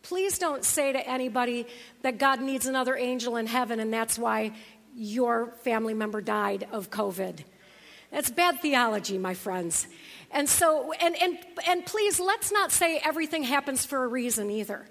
Please 0.03 0.37
don't 0.37 0.63
say 0.63 0.91
to 0.91 1.09
anybody 1.09 1.65
that 2.01 2.17
God 2.17 2.41
needs 2.41 2.67
another 2.67 2.95
angel 2.95 3.37
in 3.37 3.47
heaven 3.47 3.79
and 3.79 3.91
that's 3.91 4.19
why 4.19 4.51
your 4.95 5.53
family 5.63 5.93
member 5.93 6.21
died 6.21 6.67
of 6.71 6.89
COVID. 6.91 7.39
That's 8.11 8.29
bad 8.29 8.59
theology, 8.59 9.17
my 9.17 9.33
friends. 9.33 9.87
And 10.29 10.47
so, 10.47 10.91
and, 10.93 11.19
and, 11.19 11.39
and 11.67 11.85
please, 11.85 12.19
let's 12.19 12.51
not 12.51 12.71
say 12.71 13.01
everything 13.03 13.43
happens 13.43 13.85
for 13.85 14.03
a 14.03 14.07
reason 14.07 14.51
either. 14.51 14.85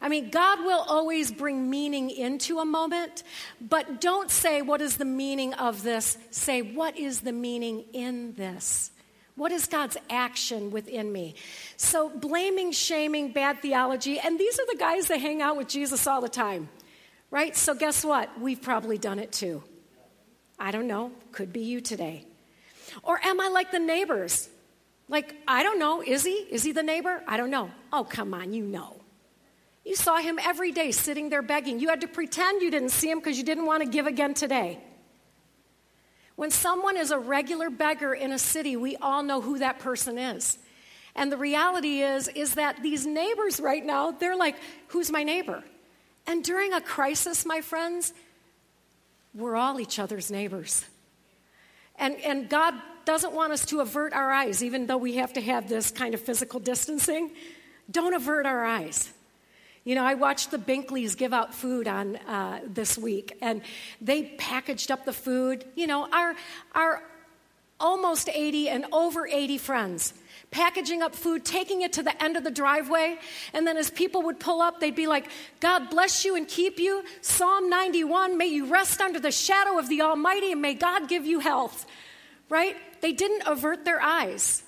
I 0.00 0.08
mean, 0.08 0.30
God 0.30 0.64
will 0.64 0.80
always 0.80 1.30
bring 1.30 1.68
meaning 1.68 2.10
into 2.10 2.60
a 2.60 2.64
moment, 2.64 3.24
but 3.60 4.00
don't 4.00 4.30
say, 4.30 4.62
What 4.62 4.80
is 4.80 4.96
the 4.96 5.04
meaning 5.04 5.54
of 5.54 5.82
this? 5.82 6.16
Say, 6.30 6.62
What 6.62 6.98
is 6.98 7.20
the 7.20 7.32
meaning 7.32 7.84
in 7.92 8.32
this? 8.34 8.90
What 9.34 9.50
is 9.50 9.66
God's 9.66 9.96
action 10.10 10.70
within 10.70 11.10
me? 11.10 11.34
So, 11.76 12.10
blaming, 12.10 12.72
shaming, 12.72 13.32
bad 13.32 13.62
theology, 13.62 14.18
and 14.18 14.38
these 14.38 14.58
are 14.58 14.66
the 14.66 14.78
guys 14.78 15.08
that 15.08 15.20
hang 15.20 15.40
out 15.40 15.56
with 15.56 15.68
Jesus 15.68 16.06
all 16.06 16.20
the 16.20 16.28
time, 16.28 16.68
right? 17.30 17.56
So, 17.56 17.74
guess 17.74 18.04
what? 18.04 18.40
We've 18.40 18.60
probably 18.60 18.98
done 18.98 19.18
it 19.18 19.32
too. 19.32 19.62
I 20.58 20.70
don't 20.70 20.86
know. 20.86 21.12
Could 21.32 21.52
be 21.52 21.60
you 21.60 21.80
today. 21.80 22.26
Or 23.02 23.18
am 23.24 23.40
I 23.40 23.48
like 23.48 23.70
the 23.70 23.78
neighbors? 23.78 24.50
Like, 25.08 25.34
I 25.48 25.62
don't 25.62 25.78
know. 25.78 26.02
Is 26.02 26.24
he? 26.24 26.32
Is 26.50 26.62
he 26.62 26.72
the 26.72 26.82
neighbor? 26.82 27.22
I 27.26 27.36
don't 27.36 27.50
know. 27.50 27.70
Oh, 27.92 28.04
come 28.04 28.34
on, 28.34 28.52
you 28.52 28.64
know. 28.64 28.96
You 29.84 29.96
saw 29.96 30.18
him 30.18 30.38
every 30.40 30.72
day 30.72 30.92
sitting 30.92 31.30
there 31.30 31.42
begging. 31.42 31.80
You 31.80 31.88
had 31.88 32.02
to 32.02 32.08
pretend 32.08 32.62
you 32.62 32.70
didn't 32.70 32.90
see 32.90 33.10
him 33.10 33.18
because 33.18 33.36
you 33.36 33.44
didn't 33.44 33.66
want 33.66 33.82
to 33.82 33.88
give 33.88 34.06
again 34.06 34.34
today. 34.34 34.78
When 36.36 36.50
someone 36.50 36.96
is 36.96 37.10
a 37.10 37.18
regular 37.18 37.70
beggar 37.70 38.14
in 38.14 38.32
a 38.32 38.38
city, 38.38 38.76
we 38.76 38.96
all 38.96 39.22
know 39.22 39.40
who 39.40 39.58
that 39.58 39.78
person 39.78 40.18
is. 40.18 40.58
And 41.14 41.30
the 41.30 41.36
reality 41.36 42.00
is 42.00 42.28
is 42.28 42.54
that 42.54 42.82
these 42.82 43.06
neighbors 43.06 43.60
right 43.60 43.84
now, 43.84 44.12
they're 44.12 44.36
like, 44.36 44.56
who's 44.88 45.10
my 45.10 45.22
neighbor? 45.22 45.62
And 46.26 46.42
during 46.42 46.72
a 46.72 46.80
crisis, 46.80 47.44
my 47.44 47.60
friends, 47.60 48.14
we're 49.34 49.56
all 49.56 49.80
each 49.80 49.98
other's 49.98 50.30
neighbors. 50.30 50.84
And, 51.96 52.16
and 52.20 52.48
God 52.48 52.74
doesn't 53.04 53.32
want 53.32 53.52
us 53.52 53.66
to 53.66 53.80
avert 53.80 54.12
our 54.12 54.30
eyes, 54.30 54.62
even 54.62 54.86
though 54.86 54.96
we 54.96 55.16
have 55.16 55.32
to 55.34 55.40
have 55.40 55.68
this 55.68 55.90
kind 55.90 56.14
of 56.14 56.20
physical 56.20 56.60
distancing. 56.60 57.32
Don't 57.90 58.14
avert 58.14 58.46
our 58.46 58.64
eyes. 58.64 59.12
You 59.84 59.94
know, 59.96 60.04
I 60.04 60.14
watched 60.14 60.50
the 60.50 60.58
Binkleys 60.58 61.16
give 61.16 61.32
out 61.32 61.54
food 61.54 61.88
on 61.88 62.16
uh, 62.16 62.60
this 62.66 62.96
week, 62.96 63.36
and 63.42 63.62
they 64.00 64.22
packaged 64.22 64.90
up 64.90 65.04
the 65.04 65.12
food. 65.12 65.64
You 65.74 65.88
know, 65.88 66.08
our, 66.12 66.34
our 66.74 67.02
almost 67.80 68.28
80 68.28 68.68
and 68.68 68.86
over 68.92 69.26
80 69.26 69.58
friends 69.58 70.14
packaging 70.52 71.02
up 71.02 71.16
food, 71.16 71.44
taking 71.44 71.80
it 71.80 71.94
to 71.94 72.02
the 72.02 72.22
end 72.22 72.36
of 72.36 72.44
the 72.44 72.50
driveway. 72.50 73.18
And 73.52 73.66
then 73.66 73.76
as 73.76 73.90
people 73.90 74.22
would 74.22 74.38
pull 74.38 74.60
up, 74.60 74.78
they'd 74.78 74.94
be 74.94 75.08
like, 75.08 75.28
God 75.58 75.90
bless 75.90 76.24
you 76.24 76.36
and 76.36 76.46
keep 76.46 76.78
you. 76.78 77.02
Psalm 77.22 77.68
91, 77.68 78.38
may 78.38 78.46
you 78.46 78.66
rest 78.66 79.00
under 79.00 79.18
the 79.18 79.32
shadow 79.32 79.78
of 79.78 79.88
the 79.88 80.02
Almighty 80.02 80.52
and 80.52 80.62
may 80.62 80.74
God 80.74 81.08
give 81.08 81.26
you 81.26 81.40
health. 81.40 81.86
Right? 82.48 82.76
They 83.00 83.12
didn't 83.12 83.44
avert 83.46 83.84
their 83.84 84.00
eyes. 84.00 84.62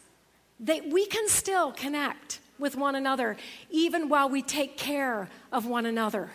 They, 0.58 0.80
we 0.80 1.06
can 1.06 1.28
still 1.28 1.70
connect 1.70 2.40
with 2.58 2.76
one 2.76 2.94
another, 2.94 3.36
even 3.70 4.08
while 4.08 4.28
we 4.28 4.42
take 4.42 4.76
care 4.76 5.28
of 5.52 5.66
one 5.66 5.86
another. 5.86 6.30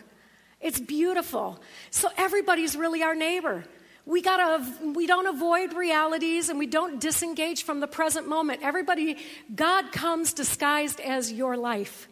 It's 0.61 0.79
beautiful. 0.79 1.59
So 1.89 2.09
everybody's 2.17 2.75
really 2.75 3.01
our 3.03 3.15
neighbor. 3.15 3.63
We 4.05 4.21
gotta 4.21 4.65
we 4.81 5.07
don't 5.07 5.27
avoid 5.27 5.73
realities 5.73 6.49
and 6.49 6.57
we 6.57 6.67
don't 6.67 6.99
disengage 6.99 7.63
from 7.63 7.79
the 7.79 7.87
present 7.87 8.27
moment. 8.27 8.61
Everybody, 8.63 9.17
God 9.53 9.91
comes 9.91 10.33
disguised 10.33 10.99
as 10.99 11.31
your 11.31 11.55
life. 11.55 12.09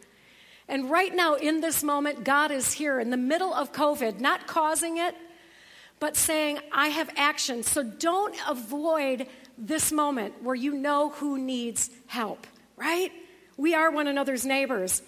And 0.68 0.90
right 0.90 1.14
now, 1.14 1.34
in 1.34 1.60
this 1.60 1.82
moment, 1.82 2.24
God 2.24 2.50
is 2.50 2.72
here 2.72 3.00
in 3.00 3.10
the 3.10 3.16
middle 3.16 3.52
of 3.54 3.72
COVID, 3.72 4.20
not 4.20 4.46
causing 4.46 4.98
it, 4.98 5.14
but 5.98 6.14
saying, 6.16 6.58
I 6.72 6.88
have 6.88 7.10
action. 7.16 7.62
So 7.62 7.82
don't 7.82 8.36
avoid 8.46 9.26
this 9.56 9.90
moment 9.90 10.42
where 10.42 10.54
you 10.54 10.74
know 10.74 11.08
who 11.08 11.38
needs 11.38 11.90
help, 12.06 12.46
right? 12.76 13.10
We 13.58 13.74
are 13.74 13.90
one 13.90 14.06
another's 14.06 14.46
neighbors. 14.46 15.02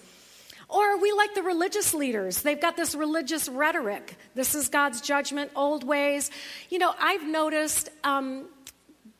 Or 0.69 1.00
we 1.00 1.12
like 1.12 1.35
the 1.35 1.42
religious 1.42 1.95
leaders. 1.95 2.42
They've 2.42 2.61
got 2.61 2.76
this 2.76 2.95
religious 2.95 3.49
rhetoric. 3.49 4.16
This 4.35 4.54
is 4.54 4.69
God's 4.69 5.00
judgment, 5.00 5.50
old 5.57 5.85
ways. 5.85 6.30
You 6.69 6.78
know, 6.78 6.92
I've 6.99 7.26
noticed 7.26 7.88
um, 8.04 8.47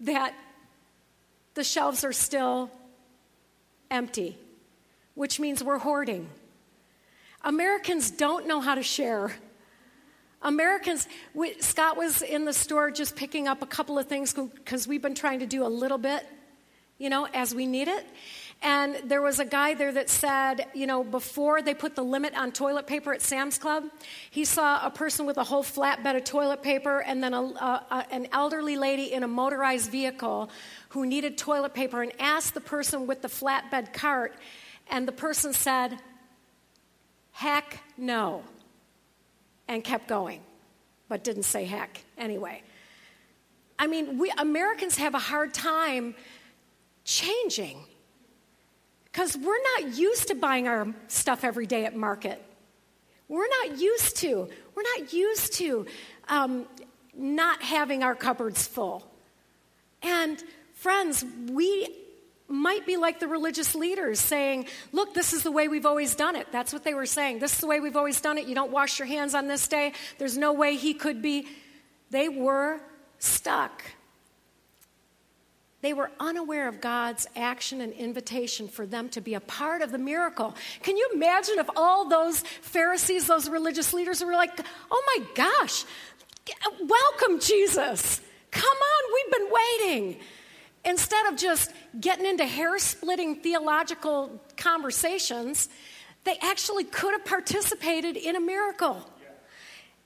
that 0.01 0.35
the 1.55 1.65
shelves 1.65 2.05
are 2.05 2.13
still 2.13 2.71
empty, 3.91 4.37
which 5.15 5.41
means 5.41 5.65
we're 5.65 5.79
hoarding. 5.79 6.29
Americans 7.43 8.11
don't 8.11 8.47
know 8.47 8.61
how 8.61 8.75
to 8.75 8.83
share. 8.83 9.33
Americans, 10.43 11.07
we, 11.35 11.61
Scott 11.61 11.97
was 11.97 12.23
in 12.23 12.45
the 12.45 12.53
store 12.53 12.91
just 12.91 13.17
picking 13.17 13.49
up 13.49 13.63
a 13.63 13.67
couple 13.67 13.99
of 13.99 14.07
things 14.07 14.33
because 14.33 14.87
we've 14.87 15.03
been 15.03 15.15
trying 15.15 15.41
to 15.41 15.47
do 15.47 15.67
a 15.67 15.69
little 15.69 15.99
bit, 15.99 16.27
you 16.99 17.11
know, 17.11 17.27
as 17.35 17.55
we 17.55 17.67
need 17.67 17.89
it. 17.89 18.07
And 18.62 18.97
there 19.05 19.23
was 19.23 19.38
a 19.38 19.45
guy 19.47 19.73
there 19.73 19.93
that 19.93 20.11
said, 20.11 20.67
you 20.75 20.87
know, 20.87 21.02
before 21.02 21.62
they 21.62 21.73
put 21.73 21.97
the 21.97 22.02
limit 22.02 22.37
on 22.37 22.52
toilet 22.52 22.87
paper 22.87 23.14
at 23.14 23.23
Sam's 23.23 23.57
Club, 23.57 23.85
he 24.31 24.45
saw 24.45 24.85
a 24.85 24.90
person 24.90 25.25
with 25.25 25.38
a 25.38 25.45
whole 25.45 25.64
flatbed 25.64 26.17
of 26.17 26.25
toilet 26.25 26.62
paper 26.62 27.00
and 27.00 27.23
then 27.23 27.33
a, 27.33 27.40
a, 27.40 27.87
a, 27.90 28.07
an 28.11 28.29
elderly 28.33 28.76
lady 28.76 29.14
in 29.14 29.23
a 29.23 29.29
motorized 29.29 29.90
vehicle 29.90 30.50
who 30.90 31.07
needed 31.07 31.38
toilet 31.38 31.73
paper 31.73 32.02
and 32.02 32.12
asked 32.21 32.52
the 32.52 32.61
person 32.61 33.07
with 33.07 33.23
the 33.23 33.29
flatbed 33.29 33.95
cart, 33.95 34.35
and 34.90 35.09
the 35.09 35.12
person 35.12 35.55
said, 35.55 35.99
heck 37.33 37.79
no, 37.97 38.43
and 39.69 39.83
kept 39.83 40.07
going, 40.07 40.40
but 41.09 41.25
didn't 41.25 41.45
say 41.45 41.64
heck 41.64 42.02
anyway. 42.19 42.62
I 43.79 43.87
mean, 43.87 44.19
we 44.19 44.31
Americans 44.37 44.99
have 44.99 45.14
a 45.14 45.19
hard 45.19 45.55
time 45.55 46.14
changing. 47.05 47.87
Because 49.12 49.37
we're 49.37 49.62
not 49.79 49.97
used 49.97 50.29
to 50.29 50.35
buying 50.35 50.69
our 50.69 50.87
stuff 51.09 51.45
every 51.45 51.67
day 51.67 51.85
at 51.85 51.97
market. 51.97 52.43
We're 53.29 53.49
not 53.62 53.79
used 53.79 54.17
to. 54.19 54.49
We're 54.75 54.83
not 54.99 55.12
used 55.12 55.55
to 55.55 55.87
um, 56.29 56.67
not 57.14 57.62
having 57.62 58.02
our 58.02 58.14
cupboards 58.14 58.67
full. 58.67 59.07
And 60.02 60.43
friends, 60.75 61.25
we 61.50 61.88
might 62.49 62.85
be 62.87 62.97
like 62.97 63.21
the 63.21 63.29
religious 63.29 63.75
leaders 63.75 64.19
saying, 64.19 64.67
Look, 64.93 65.14
this 65.14 65.33
is 65.33 65.43
the 65.43 65.52
way 65.52 65.69
we've 65.69 65.87
always 65.87 66.14
done 66.14 66.35
it. 66.35 66.49
That's 66.50 66.73
what 66.73 66.83
they 66.83 66.95
were 66.95 67.07
saying. 67.07 67.38
This 67.38 67.52
is 67.55 67.59
the 67.61 67.67
way 67.67 67.81
we've 67.81 67.97
always 67.97 68.21
done 68.21 68.38
it. 68.38 68.47
You 68.47 68.55
don't 68.55 68.73
wash 68.73 68.99
your 68.99 69.07
hands 69.07 69.35
on 69.35 69.47
this 69.47 69.69
day. 69.69 69.93
There's 70.19 70.37
no 70.37 70.52
way 70.52 70.76
he 70.76 70.95
could 70.95 71.23
be. 71.23 71.47
They 72.11 72.29
were 72.29 72.81
stuck. 73.19 73.85
They 75.83 75.95
were 75.95 76.11
unaware 76.21 76.69
of 76.69 76.81
God's 76.81 77.27
action 77.35 77.81
and 77.81 77.93
invitation 77.95 78.69
for 78.69 78.87
them 78.87 79.09
to 79.11 79.21
be 79.21 79.35
a 79.35 79.41
part 79.41 79.81
of 79.81 79.93
the 79.93 79.99
miracle. 79.99 80.55
Can 80.83 80.97
you 80.97 81.11
imagine 81.15 81.59
if 81.59 81.69
all 81.75 82.09
those 82.09 82.41
Pharisees, 82.41 83.27
those 83.27 83.49
religious 83.49 83.95
leaders 83.95 84.23
were 84.23 84.33
like, 84.33 84.53
oh 84.91 85.03
my 85.17 85.25
gosh, 85.35 85.85
welcome, 86.81 87.41
Jesus. 87.41 88.21
Come 88.51 88.65
on, 88.65 89.15
we've 89.15 89.33
been 89.33 89.49
waiting. 89.53 90.21
Instead 90.85 91.27
of 91.27 91.37
just 91.37 91.73
getting 91.99 92.27
into 92.27 92.45
hair 92.45 92.79
splitting 92.79 93.37
theological 93.37 94.43
conversations, 94.57 95.69
they 96.25 96.37
actually 96.43 96.85
could 96.85 97.13
have 97.13 97.25
participated 97.25 98.17
in 98.17 98.37
a 98.37 98.41
miracle. 98.41 99.09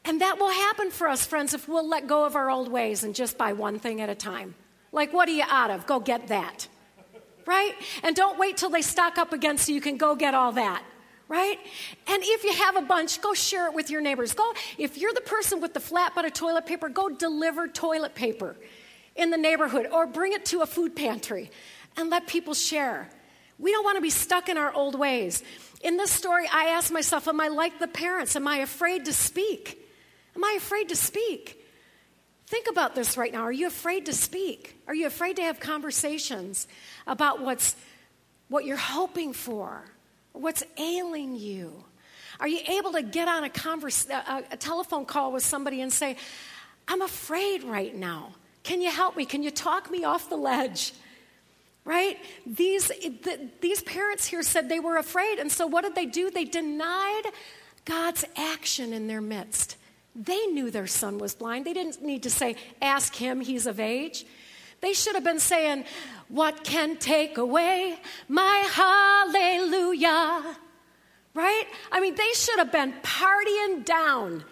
And 0.05 0.21
that 0.21 0.39
will 0.39 0.51
happen 0.51 0.91
for 0.91 1.09
us, 1.09 1.27
friends, 1.27 1.55
if 1.55 1.67
we'll 1.67 1.89
let 1.89 2.07
go 2.07 2.25
of 2.25 2.37
our 2.37 2.51
old 2.51 2.71
ways 2.71 3.03
and 3.03 3.15
just 3.15 3.39
buy 3.39 3.55
one 3.55 3.79
thing 3.79 4.01
at 4.01 4.09
a 4.09 4.15
time. 4.15 4.55
Like, 4.95 5.13
what 5.13 5.29
are 5.29 5.33
you 5.33 5.45
out 5.49 5.71
of? 5.71 5.87
Go 5.87 5.99
get 5.99 6.29
that. 6.29 6.69
Right? 7.45 7.75
And 8.03 8.17
don't 8.17 8.39
wait 8.39 8.57
till 8.57 8.71
they 8.71 8.81
stock 8.81 9.19
up 9.19 9.33
again 9.33 9.59
so 9.59 9.73
you 9.73 9.81
can 9.81 9.99
go 9.99 10.15
get 10.15 10.35
all 10.35 10.53
that. 10.53 10.83
Right? 11.29 11.59
And 12.07 12.23
if 12.23 12.45
you 12.45 12.53
have 12.53 12.77
a 12.77 12.83
bunch, 12.83 13.21
go 13.21 13.35
share 13.35 13.67
it 13.67 13.75
with 13.75 13.91
your 13.91 14.01
neighbors. 14.01 14.33
Go, 14.35 14.55
if 14.79 14.97
you're 14.97 15.13
the 15.13 15.21
person 15.21 15.61
with 15.61 15.75
the 15.75 15.81
flat 15.81 16.15
butt 16.15 16.25
of 16.25 16.33
toilet 16.33 16.65
paper, 16.65 16.89
go 16.89 17.09
deliver 17.09 17.67
toilet 17.67 18.15
paper 18.15 18.57
in 19.17 19.31
the 19.31 19.37
neighborhood 19.37 19.89
or 19.91 20.07
bring 20.07 20.33
it 20.33 20.45
to 20.47 20.61
a 20.61 20.67
food 20.67 20.95
pantry 20.95 21.51
and 21.97 22.09
let 22.09 22.29
people 22.29 22.55
share. 22.55 23.11
We 23.59 23.73
don't 23.73 23.85
want 23.85 23.97
to 23.97 24.03
be 24.03 24.11
stuck 24.11 24.49
in 24.49 24.57
our 24.57 24.73
old 24.73 24.97
ways. 24.99 25.43
In 25.83 25.97
this 25.97 26.11
story, 26.11 26.47
I 26.53 26.67
ask 26.67 26.93
myself, 26.93 27.27
Am 27.27 27.41
I 27.41 27.49
like 27.49 27.81
the 27.81 27.89
parents? 27.89 28.37
Am 28.37 28.47
I 28.47 28.59
afraid 28.59 29.07
to 29.07 29.13
speak? 29.13 29.81
Am 30.37 30.45
I 30.45 30.55
afraid 30.57 30.89
to 30.91 30.97
speak? 30.97 31.64
Think 32.47 32.69
about 32.71 32.95
this 32.95 33.17
right 33.17 33.33
now. 33.33 33.43
Are 33.43 33.53
you 33.53 33.67
afraid 33.67 34.07
to 34.07 34.13
speak? 34.13 34.77
Are 34.87 34.95
you 34.95 35.07
afraid 35.07 35.37
to 35.37 35.43
have 35.43 35.61
conversations 35.61 36.67
about 37.07 37.41
what's 37.41 37.75
what 38.49 38.65
you're 38.65 38.77
hoping 38.77 39.33
for? 39.33 39.85
What's 40.33 40.63
ailing 40.77 41.37
you? 41.37 41.85
Are 42.41 42.49
you 42.49 42.61
able 42.69 42.93
to 42.93 43.03
get 43.03 43.29
on 43.29 43.45
a, 43.45 43.49
converse, 43.49 44.09
a, 44.09 44.45
a 44.51 44.57
telephone 44.57 45.07
call 45.07 45.33
with 45.33 45.45
somebody 45.45 45.81
and 45.81 45.93
say, 45.93 46.17
I'm 46.89 47.03
afraid 47.03 47.65
right 47.65 47.95
now. 47.95 48.35
Can 48.63 48.81
you 48.81 48.91
help 48.91 49.17
me? 49.17 49.25
Can 49.25 49.43
you 49.43 49.51
talk 49.51 49.91
me 49.91 50.05
off 50.05 50.29
the 50.29 50.37
ledge? 50.37 50.93
Right? 51.85 52.19
These, 52.47 52.89
the, 52.89 53.49
these 53.61 53.83
parents 53.83 54.27
here 54.27 54.43
said 54.43 54.69
they 54.69 54.81
were 54.81 54.97
afraid. 54.97 55.39
And 55.39 55.53
so 55.53 55.67
what 55.67 55.83
did 55.83 55.95
they 55.95 56.07
do? 56.07 56.31
They 56.31 56.45
denied 56.45 57.23
God's 57.85 58.25
action 58.37 58.93
in 58.93 59.07
their 59.07 59.21
midst. 59.21 59.74
They 60.17 60.47
knew 60.47 60.71
their 60.71 60.87
son 60.87 61.19
was 61.19 61.35
blind. 61.35 61.65
They 61.65 61.73
didn't 61.73 62.03
need 62.03 62.23
to 62.23 62.31
say, 62.31 62.57
Ask 62.81 63.15
him, 63.15 63.41
he's 63.41 63.67
of 63.67 63.81
age. 63.81 64.25
They 64.81 64.93
should 64.93 65.15
have 65.15 65.25
been 65.25 65.41
saying, 65.41 65.85
What 66.29 66.63
can 66.65 66.97
take 66.97 67.39
away 67.39 67.99
my 68.29 68.65
hallelujah? 68.73 70.57
Right? 71.35 71.65
I 71.91 72.01
mean, 72.01 72.15
they 72.15 72.33
should 72.35 72.59
have 72.59 72.71
been 72.71 72.93
partying 73.03 73.85
down 73.85 74.45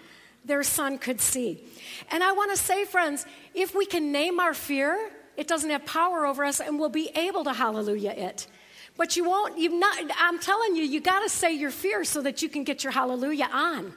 their 0.45 0.62
son 0.64 0.99
could 0.99 1.21
see. 1.21 1.64
And 2.11 2.25
I 2.25 2.33
want 2.33 2.50
to 2.50 2.57
say, 2.57 2.85
friends, 2.85 3.25
if 3.54 3.75
we 3.75 3.87
can 3.87 4.11
name 4.11 4.40
our 4.40 4.54
fear, 4.54 5.12
it 5.37 5.47
doesn't 5.47 5.71
have 5.71 5.87
power 5.87 6.26
over 6.26 6.45
us 6.45 6.61
and 6.61 6.78
we'll 6.78 6.88
be 6.88 7.11
able 7.14 7.45
to 7.45 7.52
hallelujah 7.52 8.11
it. 8.11 8.49
But 8.97 9.16
you 9.16 9.25
won't, 9.25 9.59
you've 9.59 9.73
not, 9.73 9.97
I'm 10.19 10.38
telling 10.38 10.76
you, 10.76 10.83
you 10.83 11.00
got 11.00 11.21
to 11.21 11.28
say 11.28 11.54
your 11.54 11.71
fear 11.71 12.04
so 12.04 12.21
that 12.23 12.42
you 12.42 12.49
can 12.49 12.64
get 12.64 12.85
your 12.85 12.92
hallelujah 12.92 13.49
on. 13.52 13.95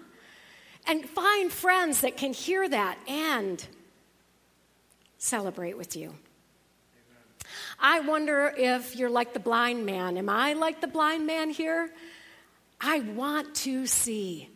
And 0.87 1.07
find 1.09 1.51
friends 1.51 2.01
that 2.01 2.15
can 2.17 2.33
hear 2.33 2.67
that 2.69 2.97
and 3.07 3.65
celebrate 5.17 5.77
with 5.77 5.95
you. 5.95 6.13
I 7.79 8.01
wonder 8.01 8.53
if 8.55 8.95
you're 8.95 9.09
like 9.09 9.33
the 9.33 9.39
blind 9.39 9.85
man. 9.85 10.17
Am 10.17 10.29
I 10.29 10.53
like 10.53 10.81
the 10.81 10.87
blind 10.87 11.25
man 11.25 11.49
here? 11.49 11.91
I 12.79 12.99
want 12.99 13.55
to 13.55 13.87
see. 13.87 14.49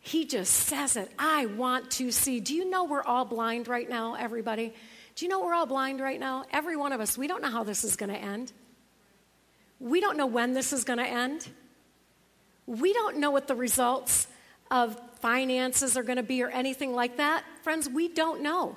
He 0.00 0.24
just 0.24 0.52
says 0.52 0.96
it. 0.96 1.10
I 1.18 1.46
want 1.46 1.90
to 1.92 2.10
see. 2.10 2.40
Do 2.40 2.54
you 2.54 2.68
know 2.68 2.84
we're 2.84 3.02
all 3.02 3.24
blind 3.24 3.68
right 3.68 3.88
now, 3.88 4.14
everybody? 4.14 4.72
Do 5.14 5.24
you 5.24 5.28
know 5.28 5.40
we're 5.42 5.54
all 5.54 5.66
blind 5.66 6.00
right 6.00 6.18
now? 6.18 6.44
Every 6.50 6.76
one 6.76 6.92
of 6.92 7.00
us. 7.00 7.18
We 7.18 7.26
don't 7.26 7.42
know 7.42 7.50
how 7.50 7.64
this 7.64 7.84
is 7.84 7.96
going 7.96 8.10
to 8.10 8.18
end. 8.18 8.52
We 9.78 10.00
don't 10.00 10.16
know 10.16 10.26
when 10.26 10.54
this 10.54 10.72
is 10.72 10.84
going 10.84 10.98
to 10.98 11.06
end. 11.06 11.48
We 12.66 12.92
don't 12.92 13.18
know 13.18 13.30
what 13.30 13.48
the 13.48 13.54
results 13.54 14.26
of 14.70 14.96
finances 15.22 15.96
are 15.96 16.02
going 16.02 16.16
to 16.16 16.22
be 16.22 16.42
or 16.42 16.50
anything 16.50 16.94
like 16.94 17.16
that. 17.16 17.44
Friends, 17.62 17.88
we 17.88 18.08
don't 18.08 18.42
know. 18.42 18.76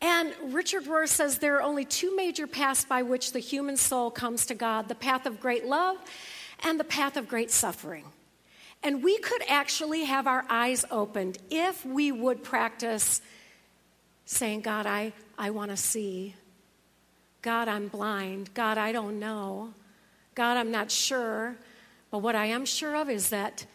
And 0.00 0.32
Richard 0.44 0.84
Rohr 0.84 1.06
says 1.06 1.38
there 1.38 1.56
are 1.56 1.62
only 1.62 1.84
two 1.84 2.16
major 2.16 2.46
paths 2.46 2.84
by 2.84 3.02
which 3.02 3.32
the 3.32 3.38
human 3.38 3.76
soul 3.76 4.10
comes 4.10 4.46
to 4.46 4.54
God 4.54 4.88
the 4.88 4.94
path 4.94 5.26
of 5.26 5.40
great 5.40 5.66
love 5.66 5.98
and 6.60 6.80
the 6.80 6.84
path 6.84 7.16
of 7.16 7.28
great 7.28 7.50
suffering. 7.50 8.04
And 8.82 9.02
we 9.02 9.18
could 9.18 9.42
actually 9.46 10.04
have 10.04 10.26
our 10.26 10.46
eyes 10.48 10.86
opened 10.90 11.36
if 11.50 11.84
we 11.84 12.10
would 12.12 12.42
practice 12.42 13.20
saying, 14.24 14.62
God, 14.62 14.86
I, 14.86 15.12
I 15.36 15.50
want 15.50 15.70
to 15.70 15.76
see. 15.76 16.34
God, 17.42 17.68
I'm 17.68 17.88
blind. 17.88 18.54
God, 18.54 18.78
I 18.78 18.92
don't 18.92 19.18
know. 19.18 19.74
God, 20.34 20.56
I'm 20.56 20.70
not 20.70 20.90
sure. 20.90 21.56
But 22.10 22.18
what 22.18 22.34
I 22.34 22.46
am 22.46 22.64
sure 22.64 22.96
of 22.96 23.10
is 23.10 23.30
that 23.30 23.66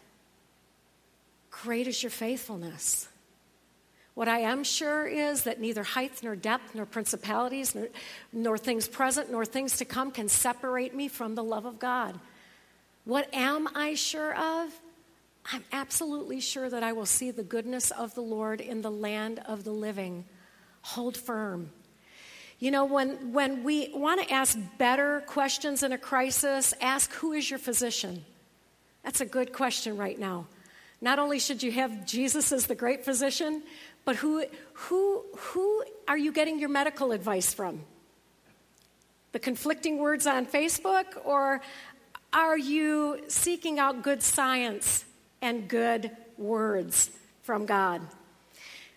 great 1.64 1.88
is 1.88 2.04
your 2.04 2.10
faithfulness. 2.10 3.08
What 4.14 4.28
I 4.28 4.40
am 4.40 4.64
sure 4.64 5.06
is 5.06 5.44
that 5.44 5.60
neither 5.60 5.84
height 5.84 6.24
nor 6.24 6.36
depth 6.36 6.74
nor 6.74 6.86
principalities 6.86 7.76
nor, 7.76 7.88
nor, 8.32 8.58
things 8.58 8.88
present 8.88 9.32
nor 9.32 9.46
things 9.46 9.78
to 9.78 9.86
come 9.86 10.12
can 10.12 10.30
separate 10.30 10.96
me 10.96 11.08
from 11.08 11.36
the 11.36 11.44
love 11.44 11.66
of 11.66 11.80
God. 11.80 12.18
What 13.04 13.34
am 13.34 13.68
I 13.76 13.96
sure 13.96 14.34
of? 14.34 14.72
I'm 15.52 15.64
absolutely 15.72 16.40
sure 16.40 16.70
that 16.70 16.82
I 16.82 16.94
will 16.94 17.06
see 17.06 17.32
the 17.32 17.44
goodness 17.44 17.92
of 17.92 18.16
the 18.16 18.22
Lord 18.22 18.62
in 18.62 18.82
the 18.82 18.92
land 18.92 19.42
of 19.46 19.64
the 19.64 19.72
living. 19.72 20.26
Hold 20.82 21.18
firm. 21.18 21.72
You 22.58 22.72
know, 22.72 22.86
when, 22.86 23.34
when 23.34 23.64
we 23.64 23.90
want 23.94 24.26
to 24.26 24.34
ask 24.34 24.58
better 24.78 25.24
questions 25.28 25.84
in 25.84 25.92
a 25.92 25.98
crisis, 25.98 26.74
ask 26.80 27.12
who 27.14 27.34
is 27.34 27.50
your 27.50 27.60
physician? 27.60 28.24
That's 29.04 29.22
a 29.22 29.26
good 29.26 29.52
question 29.52 29.98
right 29.98 30.18
now. 30.18 30.48
Not 31.06 31.20
only 31.20 31.38
should 31.38 31.62
you 31.62 31.72
have 31.74 32.04
Jesus 32.08 32.52
as 32.52 32.66
the 32.66 32.74
great 32.74 33.06
physician, 33.06 33.62
but 34.06 34.16
who, 34.16 34.44
who, 34.74 35.24
who 35.38 35.84
are 36.08 36.18
you 36.18 36.32
getting 36.32 36.58
your 36.58 36.70
medical 36.70 37.12
advice 37.12 37.54
from? 37.54 37.84
The 39.32 39.38
conflicting 39.38 40.00
words 40.00 40.26
on 40.26 40.48
Facebook, 40.48 41.06
or 41.24 41.62
are 42.34 42.58
you 42.58 43.22
seeking 43.28 43.78
out 43.78 44.02
good 44.02 44.24
science 44.24 45.06
and 45.44 45.68
good 45.68 46.10
words 46.40 47.12
from 47.44 47.68
God? 47.68 48.02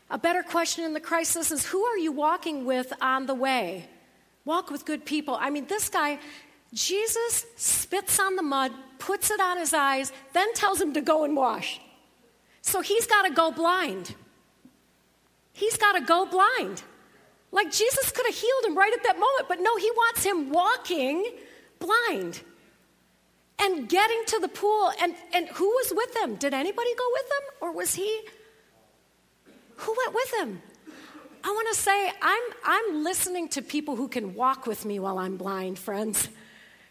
A 0.08 0.16
better 0.16 0.42
question 0.42 0.86
in 0.86 0.94
the 0.94 1.00
crisis 1.00 1.50
is 1.50 1.66
who 1.66 1.84
are 1.84 1.98
you 1.98 2.10
walking 2.10 2.64
with 2.64 2.90
on 3.02 3.26
the 3.26 3.34
way? 3.34 3.86
Walk 4.46 4.70
with 4.70 4.86
good 4.86 5.04
people. 5.04 5.36
I 5.38 5.50
mean, 5.50 5.66
this 5.66 5.90
guy, 5.90 6.20
Jesus 6.72 7.44
spits 7.56 8.18
on 8.18 8.36
the 8.36 8.42
mud, 8.42 8.72
puts 8.98 9.30
it 9.30 9.40
on 9.40 9.58
his 9.58 9.74
eyes, 9.74 10.10
then 10.32 10.54
tells 10.54 10.80
him 10.80 10.94
to 10.94 11.02
go 11.02 11.24
and 11.24 11.36
wash. 11.36 11.82
So 12.62 12.80
he's 12.80 13.06
got 13.06 13.22
to 13.22 13.30
go 13.30 13.50
blind 13.50 14.14
he's 15.58 15.76
got 15.76 15.92
to 15.92 16.00
go 16.00 16.24
blind. 16.24 16.82
Like 17.50 17.72
Jesus 17.72 18.12
could 18.12 18.26
have 18.26 18.34
healed 18.34 18.64
him 18.64 18.76
right 18.76 18.92
at 18.92 19.02
that 19.04 19.18
moment, 19.18 19.48
but 19.48 19.60
no, 19.60 19.76
he 19.76 19.90
wants 19.90 20.22
him 20.22 20.50
walking 20.50 21.24
blind 21.78 22.40
and 23.58 23.88
getting 23.88 24.22
to 24.26 24.38
the 24.40 24.48
pool. 24.48 24.92
And, 25.02 25.14
and 25.34 25.48
who 25.48 25.66
was 25.66 25.92
with 25.94 26.16
him? 26.16 26.36
Did 26.36 26.54
anybody 26.54 26.94
go 26.96 27.04
with 27.12 27.24
him? 27.24 27.54
Or 27.60 27.72
was 27.72 27.94
he? 27.94 28.20
Who 29.76 29.94
went 29.96 30.14
with 30.14 30.34
him? 30.34 30.62
I 31.42 31.48
want 31.48 31.68
to 31.74 31.80
say, 31.80 32.12
I'm, 32.20 32.42
I'm 32.64 33.04
listening 33.04 33.48
to 33.50 33.62
people 33.62 33.96
who 33.96 34.08
can 34.08 34.34
walk 34.34 34.66
with 34.66 34.84
me 34.84 34.98
while 34.98 35.18
I'm 35.18 35.36
blind, 35.36 35.78
friends. 35.78 36.28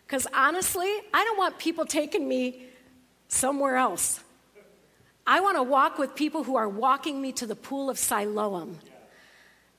Because 0.05 0.25
honestly, 0.33 0.89
I 1.13 1.23
don't 1.23 1.37
want 1.37 1.59
people 1.59 1.85
taking 1.85 2.27
me 2.27 2.63
somewhere 3.27 3.75
else. 3.75 4.21
I 5.29 5.41
want 5.41 5.57
to 5.57 5.63
walk 5.63 5.97
with 5.97 6.15
people 6.15 6.45
who 6.45 6.55
are 6.55 6.69
walking 6.69 7.21
me 7.21 7.33
to 7.33 7.45
the 7.45 7.55
pool 7.55 7.89
of 7.89 7.99
Siloam, 7.99 8.79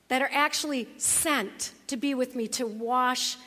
that 0.08 0.20
are 0.20 0.30
actually 0.30 0.88
sent 0.98 1.72
to 1.86 1.96
be 1.96 2.14
with 2.14 2.36
me 2.36 2.48
to 2.48 2.66
wash 2.66 3.38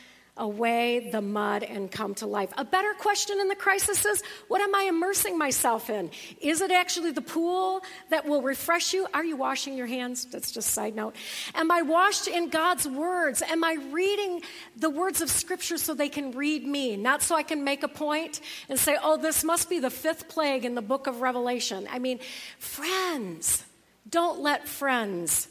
away 0.41 1.12
the 1.12 1.21
mud 1.21 1.63
and 1.63 1.89
come 1.89 2.15
to 2.15 2.25
life. 2.25 2.51
A 2.58 2.65
better 2.65 2.93
question 2.95 3.39
in 3.39 3.47
the 3.47 3.56
crisis 3.56 4.06
is 4.06 4.23
what 4.47 4.60
am 4.60 4.73
I 4.75 4.84
immersing 4.84 5.38
myself 5.38 5.89
in? 5.89 6.10
Is 6.41 6.62
it 6.62 6.71
actually 6.71 7.12
the 7.12 7.21
pool 7.21 7.82
that 8.10 8.25
will 8.25 8.41
refresh 8.41 8.91
you? 8.91 9.08
Are 9.13 9.23
you 9.23 9.38
washing 9.38 9.77
your 9.77 9.86
hands? 9.86 10.25
That's 10.25 10.51
just 10.51 10.71
side 10.71 10.95
note. 10.95 11.15
Am 11.54 11.71
I 11.71 11.84
washed 11.84 12.27
in 12.27 12.49
God's 12.49 12.88
words? 12.88 13.43
Am 13.43 13.63
I 13.63 13.77
reading 13.91 14.41
the 14.75 14.89
words 14.89 15.21
of 15.21 15.30
Scripture 15.30 15.77
so 15.77 15.93
they 15.93 16.10
can 16.10 16.32
read 16.32 16.65
me? 16.65 16.97
Not 16.97 17.21
so 17.21 17.36
I 17.36 17.43
can 17.43 17.63
make 17.63 17.84
a 17.84 17.88
point 17.88 18.41
and 18.67 18.80
say, 18.80 18.97
oh, 19.01 19.17
this 19.17 19.43
must 19.43 19.69
be 19.69 19.77
the 19.77 19.91
fifth 19.91 20.27
plague 20.27 20.65
in 20.65 20.73
the 20.73 20.82
book 20.82 21.06
of 21.06 21.21
Revelation. 21.21 21.88
I 21.91 21.99
mean, 21.99 22.19
friends, 22.58 23.63
don't 24.10 24.39
let 24.39 24.67
friends 24.67 25.47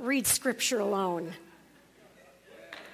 read 0.00 0.26
Scripture 0.26 0.80
alone. 0.80 1.32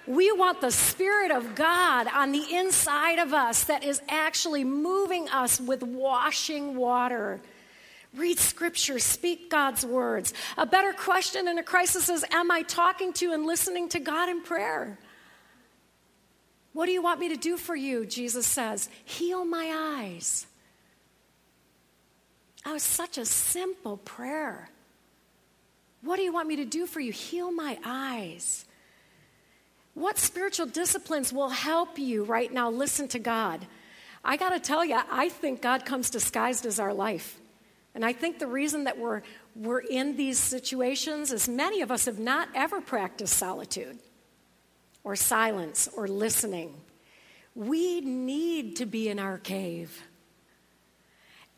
We 0.09 0.33
want 0.33 0.63
the 0.63 0.71
Spirit 0.71 1.31
of 1.31 1.55
God 1.55 2.07
on 2.07 2.33
the 2.33 2.43
inside 2.55 3.19
of 3.19 3.35
us 3.35 3.65
that 3.65 3.85
is 3.85 4.01
actually 4.09 4.65
moving 4.65 5.29
us 5.29 5.61
with 5.61 5.83
washing 5.83 6.77
water. 6.77 7.43
Read 8.15 8.39
scripture, 8.39 8.99
speak 8.99 9.51
God's 9.51 9.85
words. 9.85 10.33
A 10.57 10.65
better 10.65 10.95
question 10.95 11.47
in 11.47 11.59
a 11.59 11.63
crisis 11.63 12.09
is 12.09 12.25
Am 12.31 12.51
I 12.51 12.63
talking 12.63 13.13
to 13.15 13.33
and 13.33 13.45
listening 13.45 13.91
to 13.91 13.99
God 13.99 14.31
in 14.31 14.43
prayer? 14.43 14.99
What 16.73 16.87
do 16.87 16.93
you 16.93 17.03
want 17.03 17.21
me 17.21 17.29
to 17.29 17.37
do 17.37 17.59
for 17.59 17.77
you? 17.77 18.07
Jesus 18.07 18.47
says, 18.47 18.89
Heal 19.05 19.45
my 19.45 19.99
eyes. 20.01 20.47
That 22.65 22.73
was 22.73 22.83
such 22.83 23.19
a 23.19 23.27
simple 23.27 23.99
prayer. 23.99 24.71
What 26.01 26.17
do 26.17 26.23
you 26.23 26.33
want 26.33 26.49
me 26.49 26.57
to 26.57 26.65
do 26.65 26.87
for 26.87 27.01
you? 27.01 27.13
Heal 27.13 27.53
my 27.53 27.79
eyes. 27.85 28.65
What 29.99 30.17
spiritual 30.17 30.67
disciplines 30.67 31.33
will 31.33 31.49
help 31.49 31.99
you 31.99 32.23
right 32.23 32.53
now 32.53 32.71
listen 32.71 33.09
to 33.09 33.19
God? 33.19 33.67
I 34.25 34.37
got 34.37 34.51
to 34.51 34.61
tell 34.61 34.85
you, 34.85 34.97
I 35.11 35.29
think 35.29 35.61
God 35.61 35.85
comes 35.85 36.09
disguised 36.09 36.67
as 36.67 36.79
our 36.79 36.95
life. 36.95 37.37
And 37.97 38.05
I 38.05 38.13
think 38.13 38.39
the 38.39 38.47
reason 38.47 38.85
that 38.85 38.97
we're, 38.97 39.23
we're 39.57 39.81
in 39.81 40.17
these 40.17 40.39
situations 40.39 41.33
is 41.33 41.49
many 41.49 41.81
of 41.81 41.91
us 41.91 42.05
have 42.05 42.21
not 42.21 42.49
ever 42.55 42.81
practiced 42.81 43.35
solitude 43.35 43.99
or 45.03 45.17
silence 45.17 45.89
or 45.97 46.07
listening. 46.07 46.75
We 47.57 48.01
need 48.01 48.77
to 48.77 48.87
be 48.87 49.09
in 49.09 49.19
our 49.19 49.39
cave. 49.39 50.01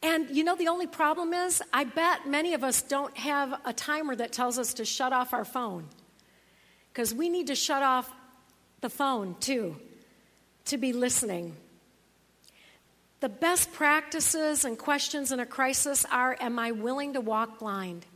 And 0.03 0.31
you 0.31 0.45
know, 0.45 0.57
the 0.57 0.69
only 0.69 0.87
problem 0.87 1.35
is, 1.35 1.61
I 1.75 1.85
bet 1.85 2.27
many 2.27 2.55
of 2.55 2.65
us 2.65 2.81
don't 2.81 3.15
have 3.19 3.61
a 3.67 3.75
timer 3.75 4.17
that 4.17 4.33
tells 4.33 4.59
us 4.59 4.73
to 4.75 4.87
shut 4.87 5.13
off 5.13 5.35
our 5.35 5.45
phone. 5.45 5.89
Because 6.91 7.13
we 7.13 7.29
need 7.29 7.49
to 7.49 7.55
shut 7.55 7.83
off 7.83 8.11
the 8.81 8.91
phone 8.91 9.37
too, 9.41 9.77
to 10.67 10.77
be 10.77 10.93
listening. 10.93 11.57
The 13.21 13.29
best 13.29 13.73
practices 13.73 14.65
and 14.65 14.79
questions 14.79 15.31
in 15.31 15.41
a 15.41 15.47
crisis 15.47 16.07
are 16.11 16.37
Am 16.41 16.59
I 16.59 16.73
willing 16.73 17.13
to 17.15 17.21
walk 17.21 17.59
blind? 17.59 18.07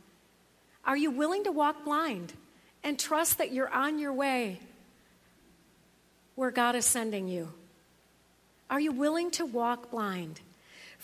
Are 0.83 0.97
you 0.97 1.11
willing 1.11 1.43
to 1.45 1.51
walk 1.51 1.83
blind 1.83 2.33
and 2.83 2.97
trust 2.97 3.37
that 3.39 3.51
you're 3.51 3.69
on 3.69 3.99
your 3.99 4.13
way 4.13 4.59
where 6.35 6.51
God 6.51 6.75
is 6.75 6.85
sending 6.85 7.27
you? 7.27 7.51
Are 8.69 8.79
you 8.79 8.91
willing 8.91 9.31
to 9.31 9.45
walk 9.45 9.91
blind? 9.91 10.41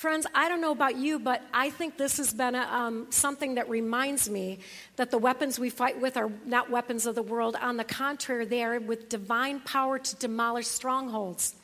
Friends, 0.01 0.25
I 0.33 0.49
don't 0.49 0.61
know 0.61 0.71
about 0.71 0.95
you, 0.95 1.19
but 1.19 1.43
I 1.53 1.69
think 1.69 1.95
this 1.95 2.17
has 2.17 2.33
been 2.33 2.55
a, 2.55 2.61
um, 2.61 3.05
something 3.11 3.53
that 3.53 3.69
reminds 3.69 4.31
me 4.31 4.57
that 4.95 5.11
the 5.11 5.19
weapons 5.19 5.59
we 5.59 5.69
fight 5.69 6.01
with 6.01 6.17
are 6.17 6.31
not 6.43 6.71
weapons 6.71 7.05
of 7.05 7.13
the 7.13 7.21
world. 7.21 7.55
On 7.61 7.77
the 7.77 7.83
contrary, 7.83 8.45
they 8.45 8.63
are 8.63 8.79
with 8.79 9.09
divine 9.09 9.59
power 9.59 9.99
to 9.99 10.15
demolish 10.15 10.65
strongholds 10.65 11.55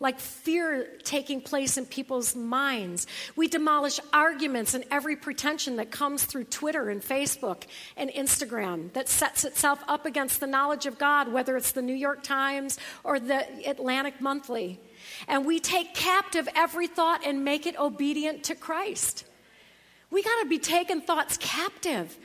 like 0.00 0.18
fear 0.18 0.98
taking 1.04 1.40
place 1.40 1.76
in 1.76 1.86
people's 1.86 2.34
minds. 2.34 3.06
We 3.36 3.46
demolish 3.46 4.00
arguments 4.12 4.74
and 4.74 4.84
every 4.90 5.14
pretension 5.14 5.76
that 5.76 5.92
comes 5.92 6.24
through 6.24 6.44
Twitter 6.44 6.90
and 6.90 7.00
Facebook 7.00 7.62
and 7.96 8.10
Instagram 8.10 8.92
that 8.94 9.08
sets 9.08 9.44
itself 9.44 9.80
up 9.86 10.04
against 10.04 10.40
the 10.40 10.46
knowledge 10.48 10.86
of 10.86 10.98
God, 10.98 11.32
whether 11.32 11.56
it's 11.56 11.72
the 11.72 11.82
New 11.82 11.94
York 11.94 12.24
Times 12.24 12.78
or 13.04 13.20
the 13.20 13.46
Atlantic 13.68 14.20
Monthly. 14.20 14.80
And 15.26 15.44
we 15.44 15.58
take 15.60 15.94
captive 15.94 16.48
every 16.54 16.86
thought 16.86 17.26
and 17.26 17.44
make 17.44 17.66
it 17.66 17.78
obedient 17.78 18.44
to 18.44 18.54
Christ. 18.54 19.24
We 20.10 20.22
got 20.22 20.42
to 20.42 20.48
be 20.48 20.58
taking 20.58 21.00
thoughts 21.00 21.36
captive 21.38 22.16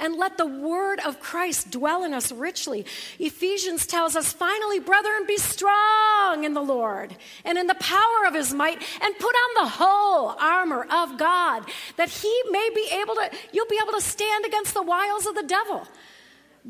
and 0.00 0.14
let 0.14 0.38
the 0.38 0.46
word 0.46 1.00
of 1.00 1.20
Christ 1.20 1.70
dwell 1.70 2.04
in 2.04 2.14
us 2.14 2.30
richly. 2.30 2.86
Ephesians 3.18 3.86
tells 3.86 4.16
us, 4.16 4.32
finally, 4.32 4.78
brethren, 4.78 5.24
be 5.26 5.36
strong 5.36 6.44
in 6.44 6.54
the 6.54 6.62
Lord 6.62 7.16
and 7.44 7.58
in 7.58 7.66
the 7.66 7.74
power 7.74 8.26
of 8.26 8.34
his 8.34 8.54
might, 8.54 8.80
and 9.02 9.18
put 9.18 9.34
on 9.34 9.64
the 9.64 9.70
whole 9.70 10.28
armor 10.38 10.86
of 10.90 11.18
God, 11.18 11.64
that 11.96 12.08
he 12.08 12.42
may 12.50 12.70
be 12.74 12.88
able 12.92 13.16
to, 13.16 13.30
you'll 13.52 13.66
be 13.66 13.80
able 13.82 13.94
to 13.94 14.00
stand 14.00 14.44
against 14.44 14.74
the 14.74 14.82
wiles 14.82 15.26
of 15.26 15.34
the 15.34 15.42
devil. 15.42 15.86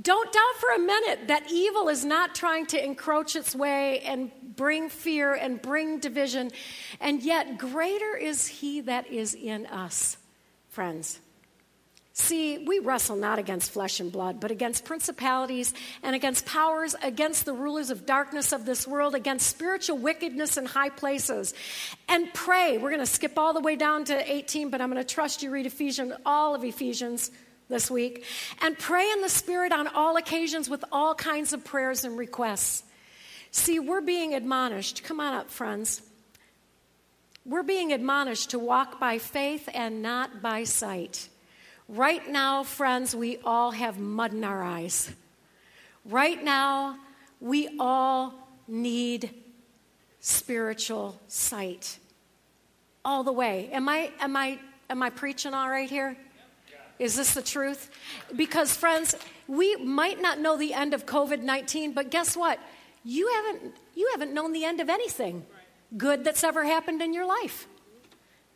Don't 0.00 0.32
doubt 0.32 0.54
for 0.60 0.70
a 0.74 0.78
minute 0.78 1.28
that 1.28 1.50
evil 1.50 1.88
is 1.88 2.04
not 2.04 2.34
trying 2.34 2.66
to 2.66 2.84
encroach 2.84 3.34
its 3.34 3.54
way 3.54 4.00
and 4.00 4.30
bring 4.54 4.88
fear 4.90 5.34
and 5.34 5.60
bring 5.60 5.98
division, 5.98 6.50
and 7.00 7.22
yet 7.22 7.58
greater 7.58 8.16
is 8.16 8.46
he 8.46 8.80
that 8.82 9.08
is 9.08 9.34
in 9.34 9.66
us, 9.66 10.16
friends. 10.68 11.20
See, 12.12 12.58
we 12.58 12.80
wrestle 12.80 13.14
not 13.14 13.38
against 13.38 13.70
flesh 13.70 14.00
and 14.00 14.10
blood, 14.10 14.40
but 14.40 14.50
against 14.50 14.84
principalities 14.84 15.72
and 16.02 16.16
against 16.16 16.46
powers, 16.46 16.96
against 17.00 17.44
the 17.44 17.52
rulers 17.52 17.90
of 17.90 18.06
darkness 18.06 18.52
of 18.52 18.66
this 18.66 18.88
world, 18.88 19.14
against 19.14 19.46
spiritual 19.46 19.98
wickedness 19.98 20.56
in 20.56 20.66
high 20.66 20.88
places. 20.88 21.54
And 22.08 22.32
pray. 22.34 22.76
We're 22.76 22.90
going 22.90 22.98
to 22.98 23.06
skip 23.06 23.38
all 23.38 23.52
the 23.52 23.60
way 23.60 23.76
down 23.76 24.04
to 24.06 24.32
18, 24.32 24.68
but 24.68 24.80
I'm 24.80 24.90
going 24.90 25.00
to 25.02 25.14
trust 25.14 25.44
you 25.44 25.50
read 25.52 25.66
Ephesians, 25.66 26.12
all 26.26 26.56
of 26.56 26.64
Ephesians 26.64 27.30
this 27.68 27.90
week. 27.90 28.24
And 28.60 28.78
pray 28.78 29.10
in 29.10 29.20
the 29.20 29.28
Spirit 29.28 29.72
on 29.72 29.88
all 29.88 30.16
occasions 30.16 30.68
with 30.68 30.84
all 30.90 31.14
kinds 31.14 31.52
of 31.52 31.64
prayers 31.64 32.04
and 32.04 32.16
requests. 32.16 32.82
See, 33.50 33.78
we're 33.78 34.00
being 34.00 34.34
admonished. 34.34 35.04
Come 35.04 35.20
on 35.20 35.34
up, 35.34 35.50
friends. 35.50 36.02
We're 37.44 37.62
being 37.62 37.92
admonished 37.92 38.50
to 38.50 38.58
walk 38.58 39.00
by 39.00 39.18
faith 39.18 39.68
and 39.72 40.02
not 40.02 40.42
by 40.42 40.64
sight. 40.64 41.28
Right 41.88 42.28
now, 42.28 42.62
friends, 42.62 43.16
we 43.16 43.38
all 43.42 43.70
have 43.70 43.98
mud 43.98 44.34
in 44.34 44.44
our 44.44 44.62
eyes. 44.62 45.10
Right 46.04 46.42
now, 46.42 46.98
we 47.40 47.70
all 47.78 48.34
need 48.66 49.30
spiritual 50.20 51.18
sight. 51.28 51.98
All 53.04 53.24
the 53.24 53.32
way. 53.32 53.70
Am 53.72 53.88
I, 53.88 54.10
am 54.20 54.36
I, 54.36 54.58
am 54.90 55.02
I 55.02 55.08
preaching 55.08 55.54
all 55.54 55.70
right 55.70 55.88
here? 55.88 56.18
Is 56.98 57.16
this 57.16 57.34
the 57.34 57.42
truth? 57.42 57.90
Because, 58.34 58.74
friends, 58.74 59.14
we 59.46 59.76
might 59.76 60.20
not 60.20 60.40
know 60.40 60.56
the 60.56 60.74
end 60.74 60.94
of 60.94 61.06
COVID 61.06 61.42
19, 61.42 61.92
but 61.92 62.10
guess 62.10 62.36
what? 62.36 62.58
You 63.04 63.28
haven't, 63.28 63.76
you 63.94 64.08
haven't 64.12 64.34
known 64.34 64.52
the 64.52 64.64
end 64.64 64.80
of 64.80 64.88
anything 64.88 65.46
good 65.96 66.24
that's 66.24 66.44
ever 66.44 66.64
happened 66.64 67.00
in 67.00 67.14
your 67.14 67.26
life. 67.26 67.66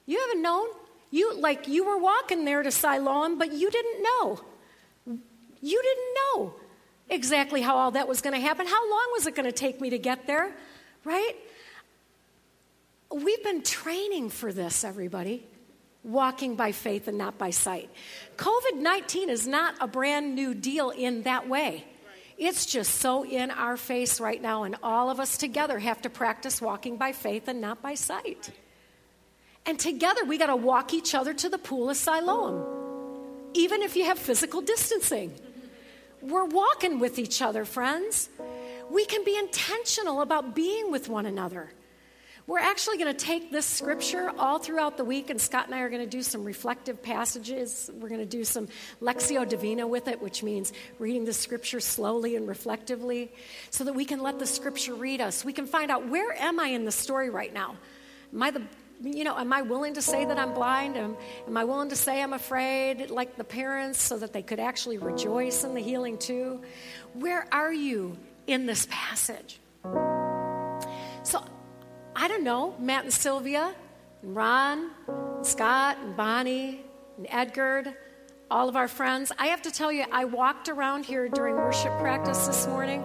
You 0.07 0.21
haven't 0.21 0.43
known. 0.43 0.67
You 1.11 1.35
like 1.39 1.69
you 1.69 1.85
were 1.85 1.99
walking 1.99 2.45
there 2.45 2.63
to 2.63 2.71
Siloam, 2.71 3.39
but 3.39 3.53
you 3.53 3.71
didn't 3.71 4.03
know. 4.03 4.41
You 5.61 5.83
didn't 5.83 6.15
know 6.25 6.55
exactly 7.09 7.61
how 7.61 7.77
all 7.77 7.91
that 7.93 8.09
was 8.09 8.21
going 8.21 8.35
to 8.35 8.41
happen. 8.41 8.67
How 8.67 8.91
long 8.91 9.09
was 9.13 9.27
it 9.27 9.35
going 9.35 9.47
to 9.47 9.53
take 9.53 9.81
me 9.81 9.91
to 9.91 9.99
get 9.99 10.27
there? 10.27 10.53
Right? 11.05 11.35
We've 13.15 13.43
been 13.45 13.63
training 13.63 14.31
for 14.31 14.53
this, 14.53 14.85
everybody. 14.85 15.47
Walking 16.05 16.57
by 16.57 16.73
faith 16.73 17.07
and 17.07 17.17
not 17.17 17.39
by 17.39 17.51
sight. 17.51 17.89
COVID 18.37 18.81
19 18.81 19.31
is 19.31 19.47
not 19.47 19.75
a 19.81 19.87
brand 19.87 20.35
new 20.35 20.53
deal 20.55 20.91
in 20.91 21.23
that 21.23 21.49
way. 21.49 21.85
It's 22.39 22.67
just 22.67 22.97
so 22.97 23.25
in 23.25 23.51
our 23.51 23.77
face 23.77 24.19
right 24.19 24.41
now, 24.41 24.65
and 24.65 24.77
all 24.83 25.11
of 25.11 25.21
us 25.21 25.37
together 25.37 25.79
have 25.79 26.03
to 26.03 26.11
practice 26.11 26.61
walking 26.61 26.97
by 26.97 27.13
faith 27.13 27.47
and 27.47 27.61
not 27.61 27.83
by 27.83 27.95
sight. 27.95 28.51
And 29.65 29.79
together 29.79 30.25
we 30.25 30.39
got 30.39 30.47
to 30.47 30.57
walk 30.57 30.93
each 30.93 31.15
other 31.15 31.35
to 31.35 31.49
the 31.49 31.59
pool 31.59 31.91
of 31.91 31.97
Siloam, 31.97 32.65
even 33.55 33.83
if 33.83 33.95
you 33.95 34.07
have 34.07 34.19
physical 34.19 34.61
distancing. 34.61 35.33
We're 36.21 36.47
walking 36.47 36.99
with 36.99 37.19
each 37.19 37.43
other, 37.43 37.65
friends. 37.65 38.29
We 38.91 39.05
can 39.05 39.25
be 39.25 39.37
intentional 39.37 40.21
about 40.21 40.55
being 40.55 40.91
with 40.91 41.09
one 41.09 41.27
another. 41.27 41.71
We're 42.47 42.59
actually 42.59 42.99
going 42.99 43.15
to 43.15 43.25
take 43.25 43.53
this 43.53 43.65
scripture 43.65 44.33
all 44.37 44.59
throughout 44.59 44.97
the 44.97 45.05
week, 45.05 45.31
and 45.31 45.41
Scott 45.41 45.67
and 45.67 45.75
I 45.75 45.81
are 45.83 45.89
going 45.89 46.03
to 46.03 46.11
do 46.11 46.23
some 46.23 46.43
reflective 46.43 47.01
passages. 47.01 47.89
We're 47.95 48.09
going 48.09 48.21
to 48.21 48.27
do 48.27 48.43
some 48.43 48.67
Lectio 49.01 49.49
Divina 49.49 49.87
with 49.87 50.09
it, 50.09 50.21
which 50.21 50.43
means 50.43 50.73
reading 50.99 51.25
the 51.25 51.33
scripture 51.33 51.79
slowly 51.79 52.35
and 52.35 52.49
reflectively, 52.49 53.33
so 53.71 53.85
that 53.85 53.93
we 53.93 54.05
can 54.05 54.21
let 54.21 54.41
the 54.41 54.47
scripture 54.47 54.95
read 54.95 55.21
us. 55.21 55.45
We 55.45 55.53
can 55.53 55.67
find 55.67 55.91
out 55.91 56.09
where 56.09 56.33
am 56.33 56.59
I 56.59 56.69
in 56.69 56.85
the 56.85 56.91
story 56.91 57.31
right 57.31 57.53
now? 57.53 57.77
Am 58.33 58.43
I 58.43 58.51
the 58.51 58.63
you 59.05 59.25
know, 59.25 59.37
am 59.37 59.53
I 59.53 59.63
willing 59.63 59.95
to 59.95 60.03
say 60.03 60.25
that 60.25 60.39
I'm 60.39 60.55
blind? 60.55 60.97
Am, 60.97 61.17
am 61.49 61.57
I 61.57 61.65
willing 61.65 61.89
to 61.89 61.97
say 61.97 62.23
I'm 62.23 62.33
afraid, 62.33 63.11
like 63.11 63.37
the 63.37 63.43
parents, 63.43 64.01
so 64.01 64.17
that 64.19 64.33
they 64.33 64.43
could 64.43 64.61
actually 64.61 64.99
rejoice 64.99 65.65
in 65.65 65.75
the 65.75 65.81
healing 65.81 66.19
too? 66.19 66.63
Where 67.15 67.47
are 67.53 67.73
you 67.73 68.17
in 68.47 68.67
this 68.67 68.87
passage? 68.89 69.59
So, 71.25 71.45
I 72.15 72.29
don't 72.29 72.45
know, 72.45 72.75
Matt 72.79 73.05
and 73.05 73.13
Sylvia, 73.13 73.75
and 74.23 74.37
Ron, 74.37 74.91
and 75.09 75.47
Scott, 75.47 75.99
and 76.03 76.17
Bonnie, 76.17 76.81
and 77.17 77.27
Edgard, 77.29 77.95
all 78.51 78.69
of 78.69 78.77
our 78.77 78.89
friends. 78.89 79.33
I 79.39 79.47
have 79.47 79.63
to 79.63 79.71
tell 79.71 79.91
you, 79.91 80.05
I 80.13 80.27
walked 80.27 80.69
around 80.69 81.05
here 81.05 81.29
during 81.29 81.57
worship 81.57 81.99
practice 81.99 82.47
this 82.47 82.67
morning 82.67 83.05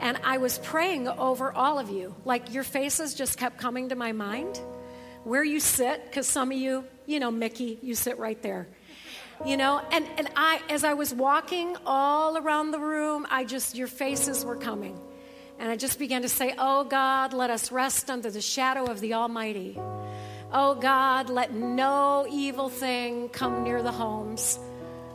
and 0.00 0.18
I 0.22 0.38
was 0.38 0.58
praying 0.58 1.08
over 1.08 1.52
all 1.52 1.78
of 1.78 1.90
you. 1.90 2.14
Like 2.24 2.52
your 2.52 2.64
faces 2.64 3.14
just 3.14 3.38
kept 3.38 3.58
coming 3.58 3.88
to 3.88 3.94
my 3.94 4.12
mind 4.12 4.60
where 5.24 5.42
you 5.42 5.58
sit, 5.58 6.04
because 6.04 6.28
some 6.28 6.52
of 6.52 6.56
you, 6.56 6.84
you 7.06 7.18
know, 7.18 7.32
Mickey, 7.32 7.78
you 7.82 7.94
sit 7.96 8.18
right 8.18 8.40
there. 8.42 8.68
You 9.44 9.56
know, 9.56 9.82
and, 9.90 10.06
and 10.16 10.30
I, 10.36 10.62
as 10.70 10.84
I 10.84 10.94
was 10.94 11.12
walking 11.12 11.76
all 11.84 12.36
around 12.36 12.70
the 12.70 12.78
room, 12.78 13.26
I 13.28 13.44
just, 13.44 13.76
your 13.76 13.88
faces 13.88 14.44
were 14.44 14.56
coming. 14.56 14.98
And 15.58 15.70
I 15.70 15.76
just 15.76 15.98
began 15.98 16.22
to 16.22 16.28
say, 16.28 16.54
Oh 16.58 16.84
God, 16.84 17.32
let 17.32 17.50
us 17.50 17.72
rest 17.72 18.10
under 18.10 18.30
the 18.30 18.40
shadow 18.40 18.84
of 18.86 19.00
the 19.00 19.14
Almighty. 19.14 19.78
Oh 20.52 20.74
God, 20.74 21.28
let 21.28 21.52
no 21.52 22.26
evil 22.30 22.68
thing 22.68 23.28
come 23.30 23.64
near 23.64 23.82
the 23.82 23.92
homes 23.92 24.58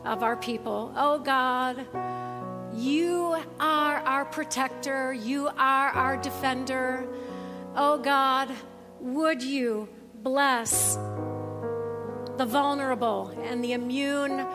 of 0.04 0.22
our 0.22 0.36
people. 0.36 0.92
Oh 0.96 1.18
God, 1.18 1.86
you 2.74 3.36
are 3.60 3.96
our 3.98 4.24
protector, 4.24 5.12
you 5.12 5.48
are 5.48 5.88
our 5.90 6.16
defender. 6.16 7.06
Oh 7.74 7.98
God, 7.98 8.50
would 9.00 9.42
you 9.42 9.88
bless 10.22 10.96
the 12.36 12.46
vulnerable 12.46 13.28
and 13.44 13.62
the 13.62 13.72
immune 13.72 14.46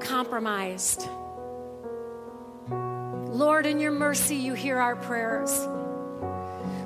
compromised. 0.00 1.08
Lord, 3.32 3.64
in 3.64 3.80
your 3.80 3.92
mercy, 3.92 4.36
you 4.36 4.52
hear 4.52 4.76
our 4.78 4.94
prayers. 4.94 5.58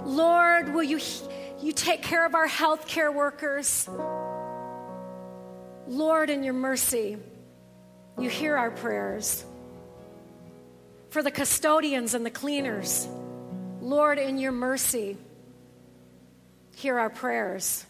Lord, 0.05 0.73
will 0.73 0.85
you, 0.85 1.01
you 1.61 1.73
take 1.73 2.03
care 2.03 2.25
of 2.25 2.37
our 2.37 2.47
healthcare 2.47 3.13
workers? 3.13 3.89
Lord, 5.89 6.31
in 6.31 6.45
your 6.45 6.55
mercy, 6.55 7.19
you 8.17 8.31
hear 8.31 8.57
our 8.57 8.71
prayers. 8.71 9.45
For 11.11 11.21
the 11.21 11.33
custodians 11.33 12.15
and 12.15 12.25
the 12.25 12.31
cleaners, 12.31 13.09
Lord, 13.81 14.21
in 14.21 14.39
your 14.39 14.53
mercy, 14.53 15.17
hear 16.77 16.97
our 16.97 17.11
prayers. 17.11 17.85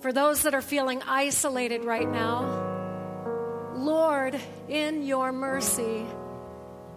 For 0.00 0.12
those 0.12 0.42
that 0.42 0.52
are 0.52 0.62
feeling 0.62 1.00
isolated 1.06 1.84
right 1.84 2.08
now, 2.08 3.72
Lord, 3.76 4.40
in 4.68 5.04
your 5.04 5.30
mercy, 5.30 6.04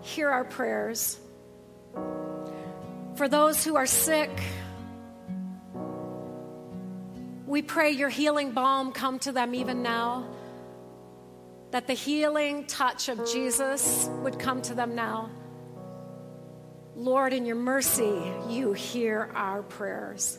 hear 0.02 0.30
our 0.30 0.44
prayers. 0.44 1.20
For 3.16 3.28
those 3.28 3.64
who 3.64 3.76
are 3.76 3.86
sick, 3.86 4.32
we 7.46 7.62
pray 7.62 7.92
your 7.92 8.10
healing 8.10 8.52
balm 8.52 8.92
come 8.94 9.20
to 9.20 9.32
them 9.32 9.54
even 9.54 9.84
now. 9.84 10.28
That 11.72 11.88
the 11.88 11.94
healing 11.94 12.66
touch 12.66 13.10
of 13.10 13.30
Jesus 13.32 14.10
would 14.24 14.40
come 14.40 14.62
to 14.64 14.74
them 14.74 14.96
now. 14.96 15.30
Lord, 16.96 17.34
in 17.34 17.46
your 17.46 17.56
mercy, 17.56 18.22
you 18.50 18.74
hear 18.74 19.32
our 19.34 19.64
prayers. 19.64 20.38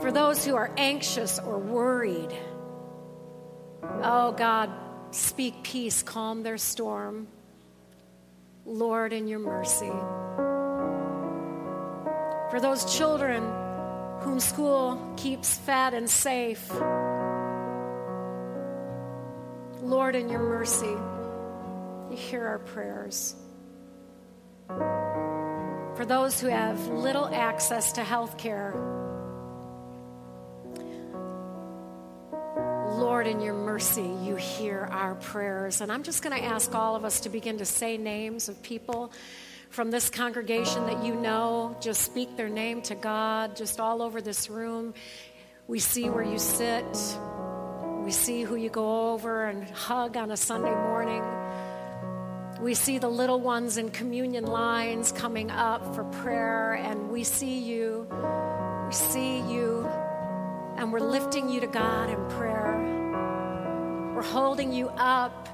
For 0.00 0.10
those 0.10 0.44
who 0.44 0.56
are 0.56 0.70
anxious 0.76 1.38
or 1.38 1.58
worried. 1.58 2.32
Oh 4.02 4.32
God, 4.32 4.70
speak 5.14 5.62
peace, 5.62 6.02
calm 6.02 6.42
their 6.42 6.58
storm. 6.58 7.28
Lord, 8.66 9.12
in 9.12 9.28
your 9.28 9.38
mercy. 9.38 9.92
For 12.50 12.60
those 12.60 12.96
children 12.96 13.42
whom 14.20 14.40
school 14.40 15.14
keeps 15.16 15.56
fed 15.56 15.94
and 15.94 16.08
safe, 16.08 16.70
Lord, 19.82 20.16
in 20.16 20.28
your 20.28 20.40
mercy, 20.40 20.96
you 22.10 22.16
hear 22.16 22.46
our 22.46 22.58
prayers. 22.58 23.36
For 24.68 26.04
those 26.06 26.40
who 26.40 26.48
have 26.48 26.88
little 26.88 27.26
access 27.26 27.92
to 27.92 28.02
health 28.02 28.38
care, 28.38 28.72
Lord, 33.14 33.28
in 33.28 33.40
your 33.40 33.54
mercy, 33.54 34.10
you 34.24 34.34
hear 34.34 34.88
our 34.90 35.14
prayers. 35.14 35.80
And 35.80 35.92
I'm 35.92 36.02
just 36.02 36.20
going 36.20 36.36
to 36.36 36.44
ask 36.44 36.74
all 36.74 36.96
of 36.96 37.04
us 37.04 37.20
to 37.20 37.28
begin 37.28 37.58
to 37.58 37.64
say 37.64 37.96
names 37.96 38.48
of 38.48 38.60
people 38.60 39.12
from 39.70 39.92
this 39.92 40.10
congregation 40.10 40.84
that 40.86 41.04
you 41.04 41.14
know. 41.14 41.76
Just 41.80 42.02
speak 42.02 42.36
their 42.36 42.48
name 42.48 42.82
to 42.82 42.96
God, 42.96 43.54
just 43.54 43.78
all 43.78 44.02
over 44.02 44.20
this 44.20 44.50
room. 44.50 44.94
We 45.68 45.78
see 45.78 46.10
where 46.10 46.24
you 46.24 46.40
sit, 46.40 46.84
we 48.02 48.10
see 48.10 48.42
who 48.42 48.56
you 48.56 48.68
go 48.68 49.12
over 49.12 49.44
and 49.44 49.62
hug 49.70 50.16
on 50.16 50.32
a 50.32 50.36
Sunday 50.36 50.74
morning. 50.74 51.22
We 52.60 52.74
see 52.74 52.98
the 52.98 53.08
little 53.08 53.40
ones 53.40 53.78
in 53.78 53.90
communion 53.90 54.44
lines 54.44 55.12
coming 55.12 55.52
up 55.52 55.94
for 55.94 56.02
prayer, 56.02 56.72
and 56.72 57.12
we 57.12 57.22
see 57.22 57.60
you. 57.60 58.08
We 58.88 58.92
see 58.92 59.36
you, 59.38 59.88
and 60.76 60.92
we're 60.92 60.98
lifting 60.98 61.48
you 61.48 61.60
to 61.60 61.68
God 61.68 62.10
in 62.10 62.16
prayer. 62.30 63.03
We're 64.14 64.22
holding 64.22 64.72
you 64.72 64.90
up 64.90 65.48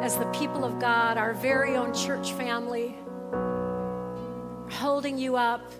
as 0.00 0.16
the 0.16 0.24
people 0.26 0.64
of 0.64 0.78
God, 0.78 1.18
our 1.18 1.34
very 1.34 1.76
own 1.76 1.92
church 1.92 2.32
family. 2.32 2.96
We're 3.30 4.70
holding 4.70 5.18
you 5.18 5.36
up 5.36 5.70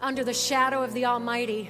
under 0.00 0.22
the 0.22 0.32
shadow 0.32 0.84
of 0.84 0.94
the 0.94 1.06
Almighty. 1.06 1.68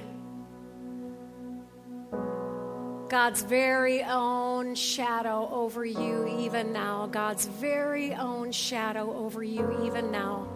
God's 3.09 3.41
very 3.41 4.03
own 4.03 4.75
shadow 4.75 5.49
over 5.51 5.83
you, 5.83 6.27
even 6.41 6.71
now. 6.71 7.07
God's 7.07 7.47
very 7.47 8.13
own 8.13 8.51
shadow 8.51 9.11
over 9.17 9.41
you, 9.41 9.83
even 9.83 10.11
now. 10.11 10.47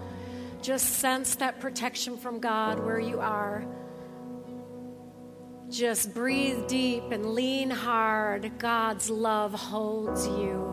Just 0.62 1.00
sense 1.00 1.34
that 1.36 1.60
protection 1.60 2.16
from 2.16 2.40
God 2.40 2.80
where 2.80 3.00
you 3.00 3.20
are. 3.22 3.66
Just 5.72 6.14
breathe 6.14 6.68
deep 6.68 7.12
and 7.12 7.28
lean 7.28 7.70
hard. 7.70 8.60
God's 8.60 9.10
love 9.10 9.54
holds 9.54 10.28
you. 10.28 10.68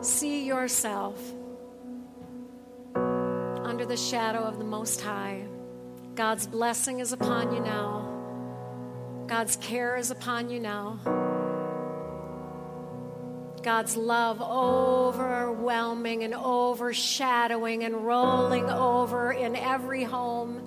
See 0.00 0.46
yourself 0.46 1.20
under 2.94 3.84
the 3.84 3.96
shadow 3.96 4.38
of 4.44 4.58
the 4.58 4.64
Most 4.64 5.00
High. 5.00 5.44
God's 6.14 6.46
blessing 6.46 7.00
is 7.00 7.12
upon 7.12 7.52
you 7.52 7.58
now. 7.58 9.24
God's 9.26 9.56
care 9.56 9.96
is 9.96 10.12
upon 10.12 10.50
you 10.50 10.60
now. 10.60 11.00
God's 13.60 13.96
love 13.96 14.40
overwhelming 14.40 16.22
and 16.22 16.34
overshadowing 16.34 17.82
and 17.82 18.06
rolling 18.06 18.70
over 18.70 19.32
in 19.32 19.56
every 19.56 20.04
home. 20.04 20.60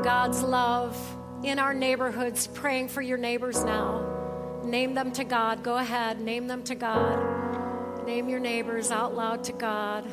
God's 0.00 0.42
love 0.42 0.96
in 1.42 1.58
our 1.58 1.74
neighborhoods, 1.74 2.46
praying 2.46 2.88
for 2.88 3.02
your 3.02 3.18
neighbors 3.18 3.62
now. 3.64 4.60
Name 4.64 4.94
them 4.94 5.12
to 5.12 5.24
God. 5.24 5.62
Go 5.62 5.76
ahead, 5.76 6.20
name 6.20 6.46
them 6.46 6.62
to 6.64 6.74
God. 6.74 8.06
Name 8.06 8.28
your 8.28 8.40
neighbors 8.40 8.90
out 8.90 9.14
loud 9.14 9.44
to 9.44 9.52
God. 9.52 10.06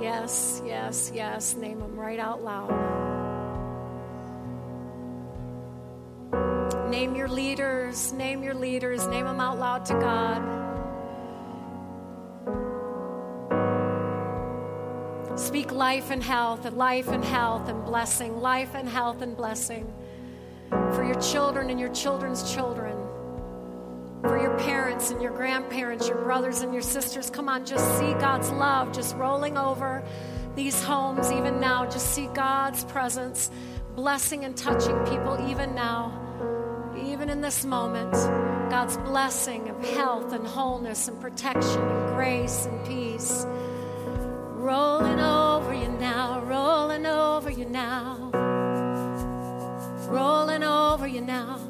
Yes, 0.00 0.62
yes, 0.64 1.12
yes. 1.14 1.56
Name 1.56 1.78
them 1.78 1.98
right 1.98 2.18
out 2.18 2.42
loud. 2.42 2.70
Name 6.90 7.14
your 7.14 7.28
leaders. 7.28 8.12
Name 8.12 8.42
your 8.42 8.54
leaders. 8.54 9.06
Name 9.06 9.26
them 9.26 9.40
out 9.40 9.58
loud 9.58 9.84
to 9.86 9.94
God. 9.94 10.59
Speak 15.36 15.72
life 15.72 16.10
and 16.10 16.22
health, 16.22 16.64
and 16.64 16.76
life 16.76 17.08
and 17.08 17.24
health 17.24 17.68
and 17.68 17.84
blessing, 17.84 18.40
life 18.40 18.74
and 18.74 18.88
health 18.88 19.22
and 19.22 19.36
blessing 19.36 19.92
for 20.70 21.04
your 21.04 21.20
children 21.20 21.70
and 21.70 21.80
your 21.80 21.92
children's 21.92 22.52
children, 22.52 22.96
for 24.22 24.40
your 24.40 24.56
parents 24.58 25.10
and 25.10 25.20
your 25.20 25.32
grandparents, 25.32 26.08
your 26.08 26.18
brothers 26.18 26.60
and 26.60 26.72
your 26.72 26.82
sisters. 26.82 27.30
Come 27.30 27.48
on, 27.48 27.64
just 27.64 27.98
see 27.98 28.12
God's 28.14 28.50
love 28.50 28.92
just 28.92 29.16
rolling 29.16 29.56
over 29.56 30.02
these 30.54 30.82
homes 30.82 31.32
even 31.32 31.60
now. 31.60 31.86
Just 31.86 32.14
see 32.14 32.26
God's 32.28 32.84
presence 32.84 33.50
blessing 33.94 34.44
and 34.44 34.56
touching 34.56 34.96
people 35.06 35.38
even 35.48 35.74
now, 35.74 36.12
even 37.04 37.28
in 37.30 37.40
this 37.40 37.64
moment. 37.64 38.12
God's 38.70 38.96
blessing 38.98 39.68
of 39.68 39.82
health 39.84 40.32
and 40.32 40.46
wholeness 40.46 41.08
and 41.08 41.20
protection 41.20 41.80
and 41.80 42.14
grace 42.14 42.66
and 42.66 42.86
peace 42.86 43.46
rolling 44.70 45.18
over 45.18 45.74
you 45.74 45.88
now, 45.98 46.40
rolling 46.42 47.04
over 47.04 47.50
you 47.50 47.64
now, 47.64 48.30
rolling 50.08 50.62
over 50.62 51.08
you 51.08 51.20
now. 51.20 51.69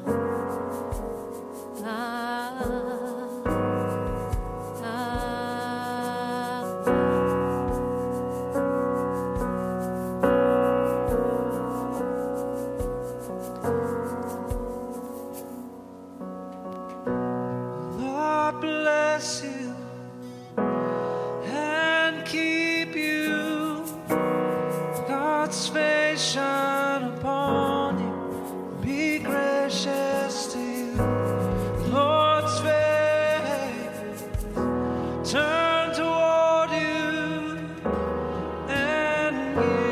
And 39.55 39.81
give 39.81 39.90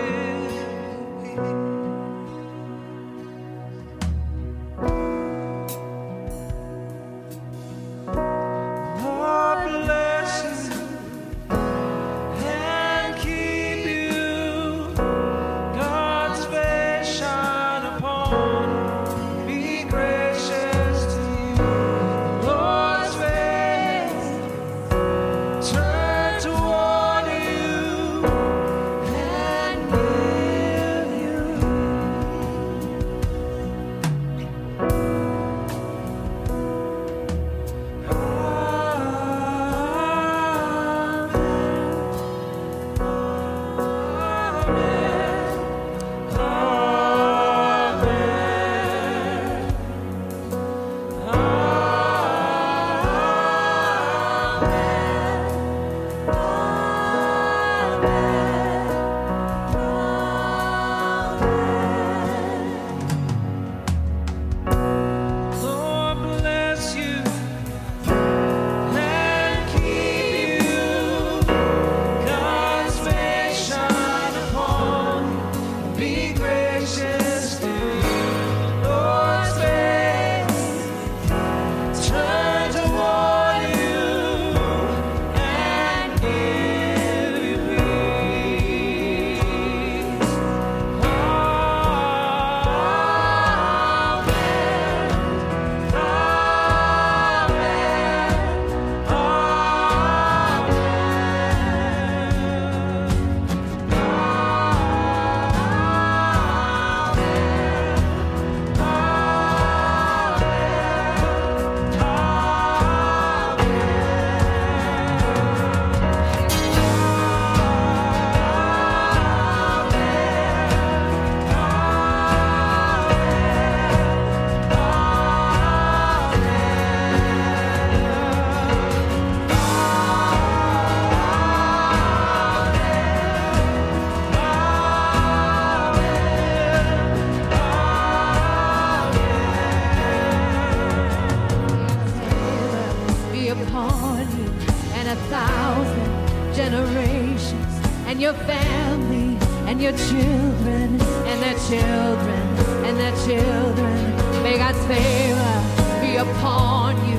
your 148.30 148.46
family 148.46 149.36
and 149.68 149.82
your 149.82 149.92
children 149.94 151.02
and 151.30 151.42
their 151.42 151.58
children 151.68 152.42
and 152.86 152.96
their 152.96 153.16
children. 153.26 154.44
May 154.44 154.56
God's 154.56 154.86
favor 154.86 155.56
be 156.00 156.18
upon 156.18 156.96
you 157.10 157.18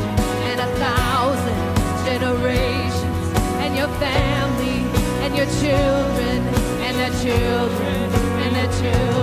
and 0.50 0.60
a 0.60 0.70
thousand 0.78 1.60
generations 2.06 3.26
and 3.62 3.76
your 3.76 3.88
family 3.98 4.82
and 5.24 5.36
your 5.36 5.50
children 5.58 6.38
and 6.86 6.94
their 6.96 7.14
children 7.24 8.02
and 8.44 8.54
their 8.54 8.72
children. 8.80 9.19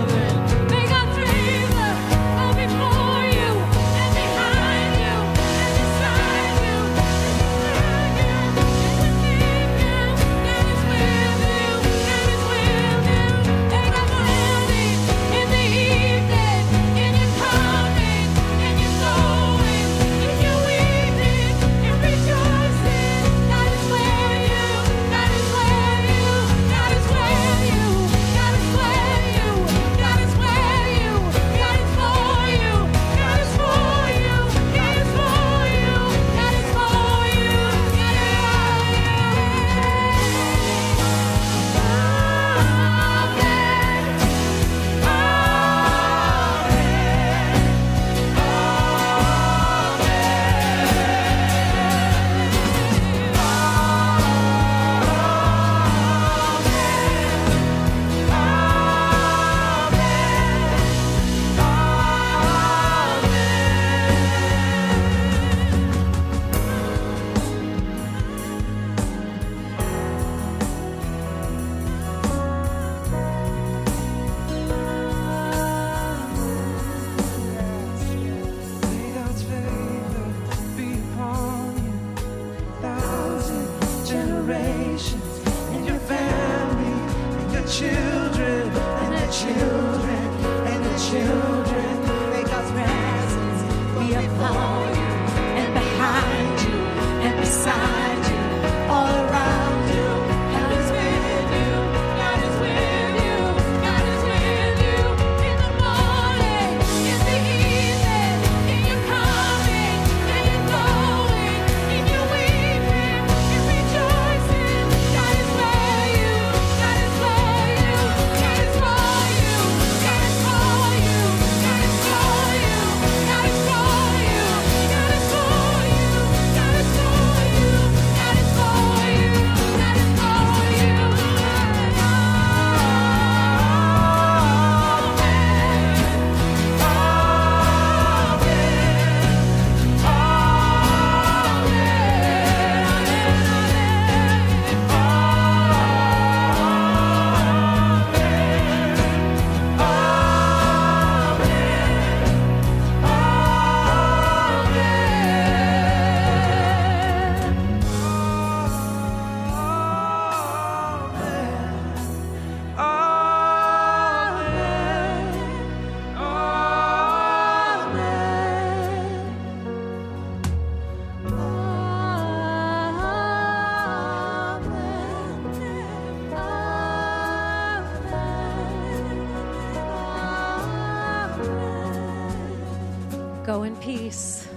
Go 183.57 183.63
in 183.63 183.75
peace. 183.77 184.47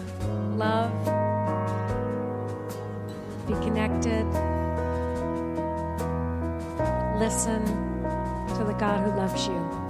Love. 0.58 0.92
Be 3.46 3.54
connected. 3.64 4.26
Listen 7.18 7.64
to 8.56 8.62
the 8.62 8.76
God 8.78 9.02
who 9.02 9.16
loves 9.16 9.46
you. 9.46 9.89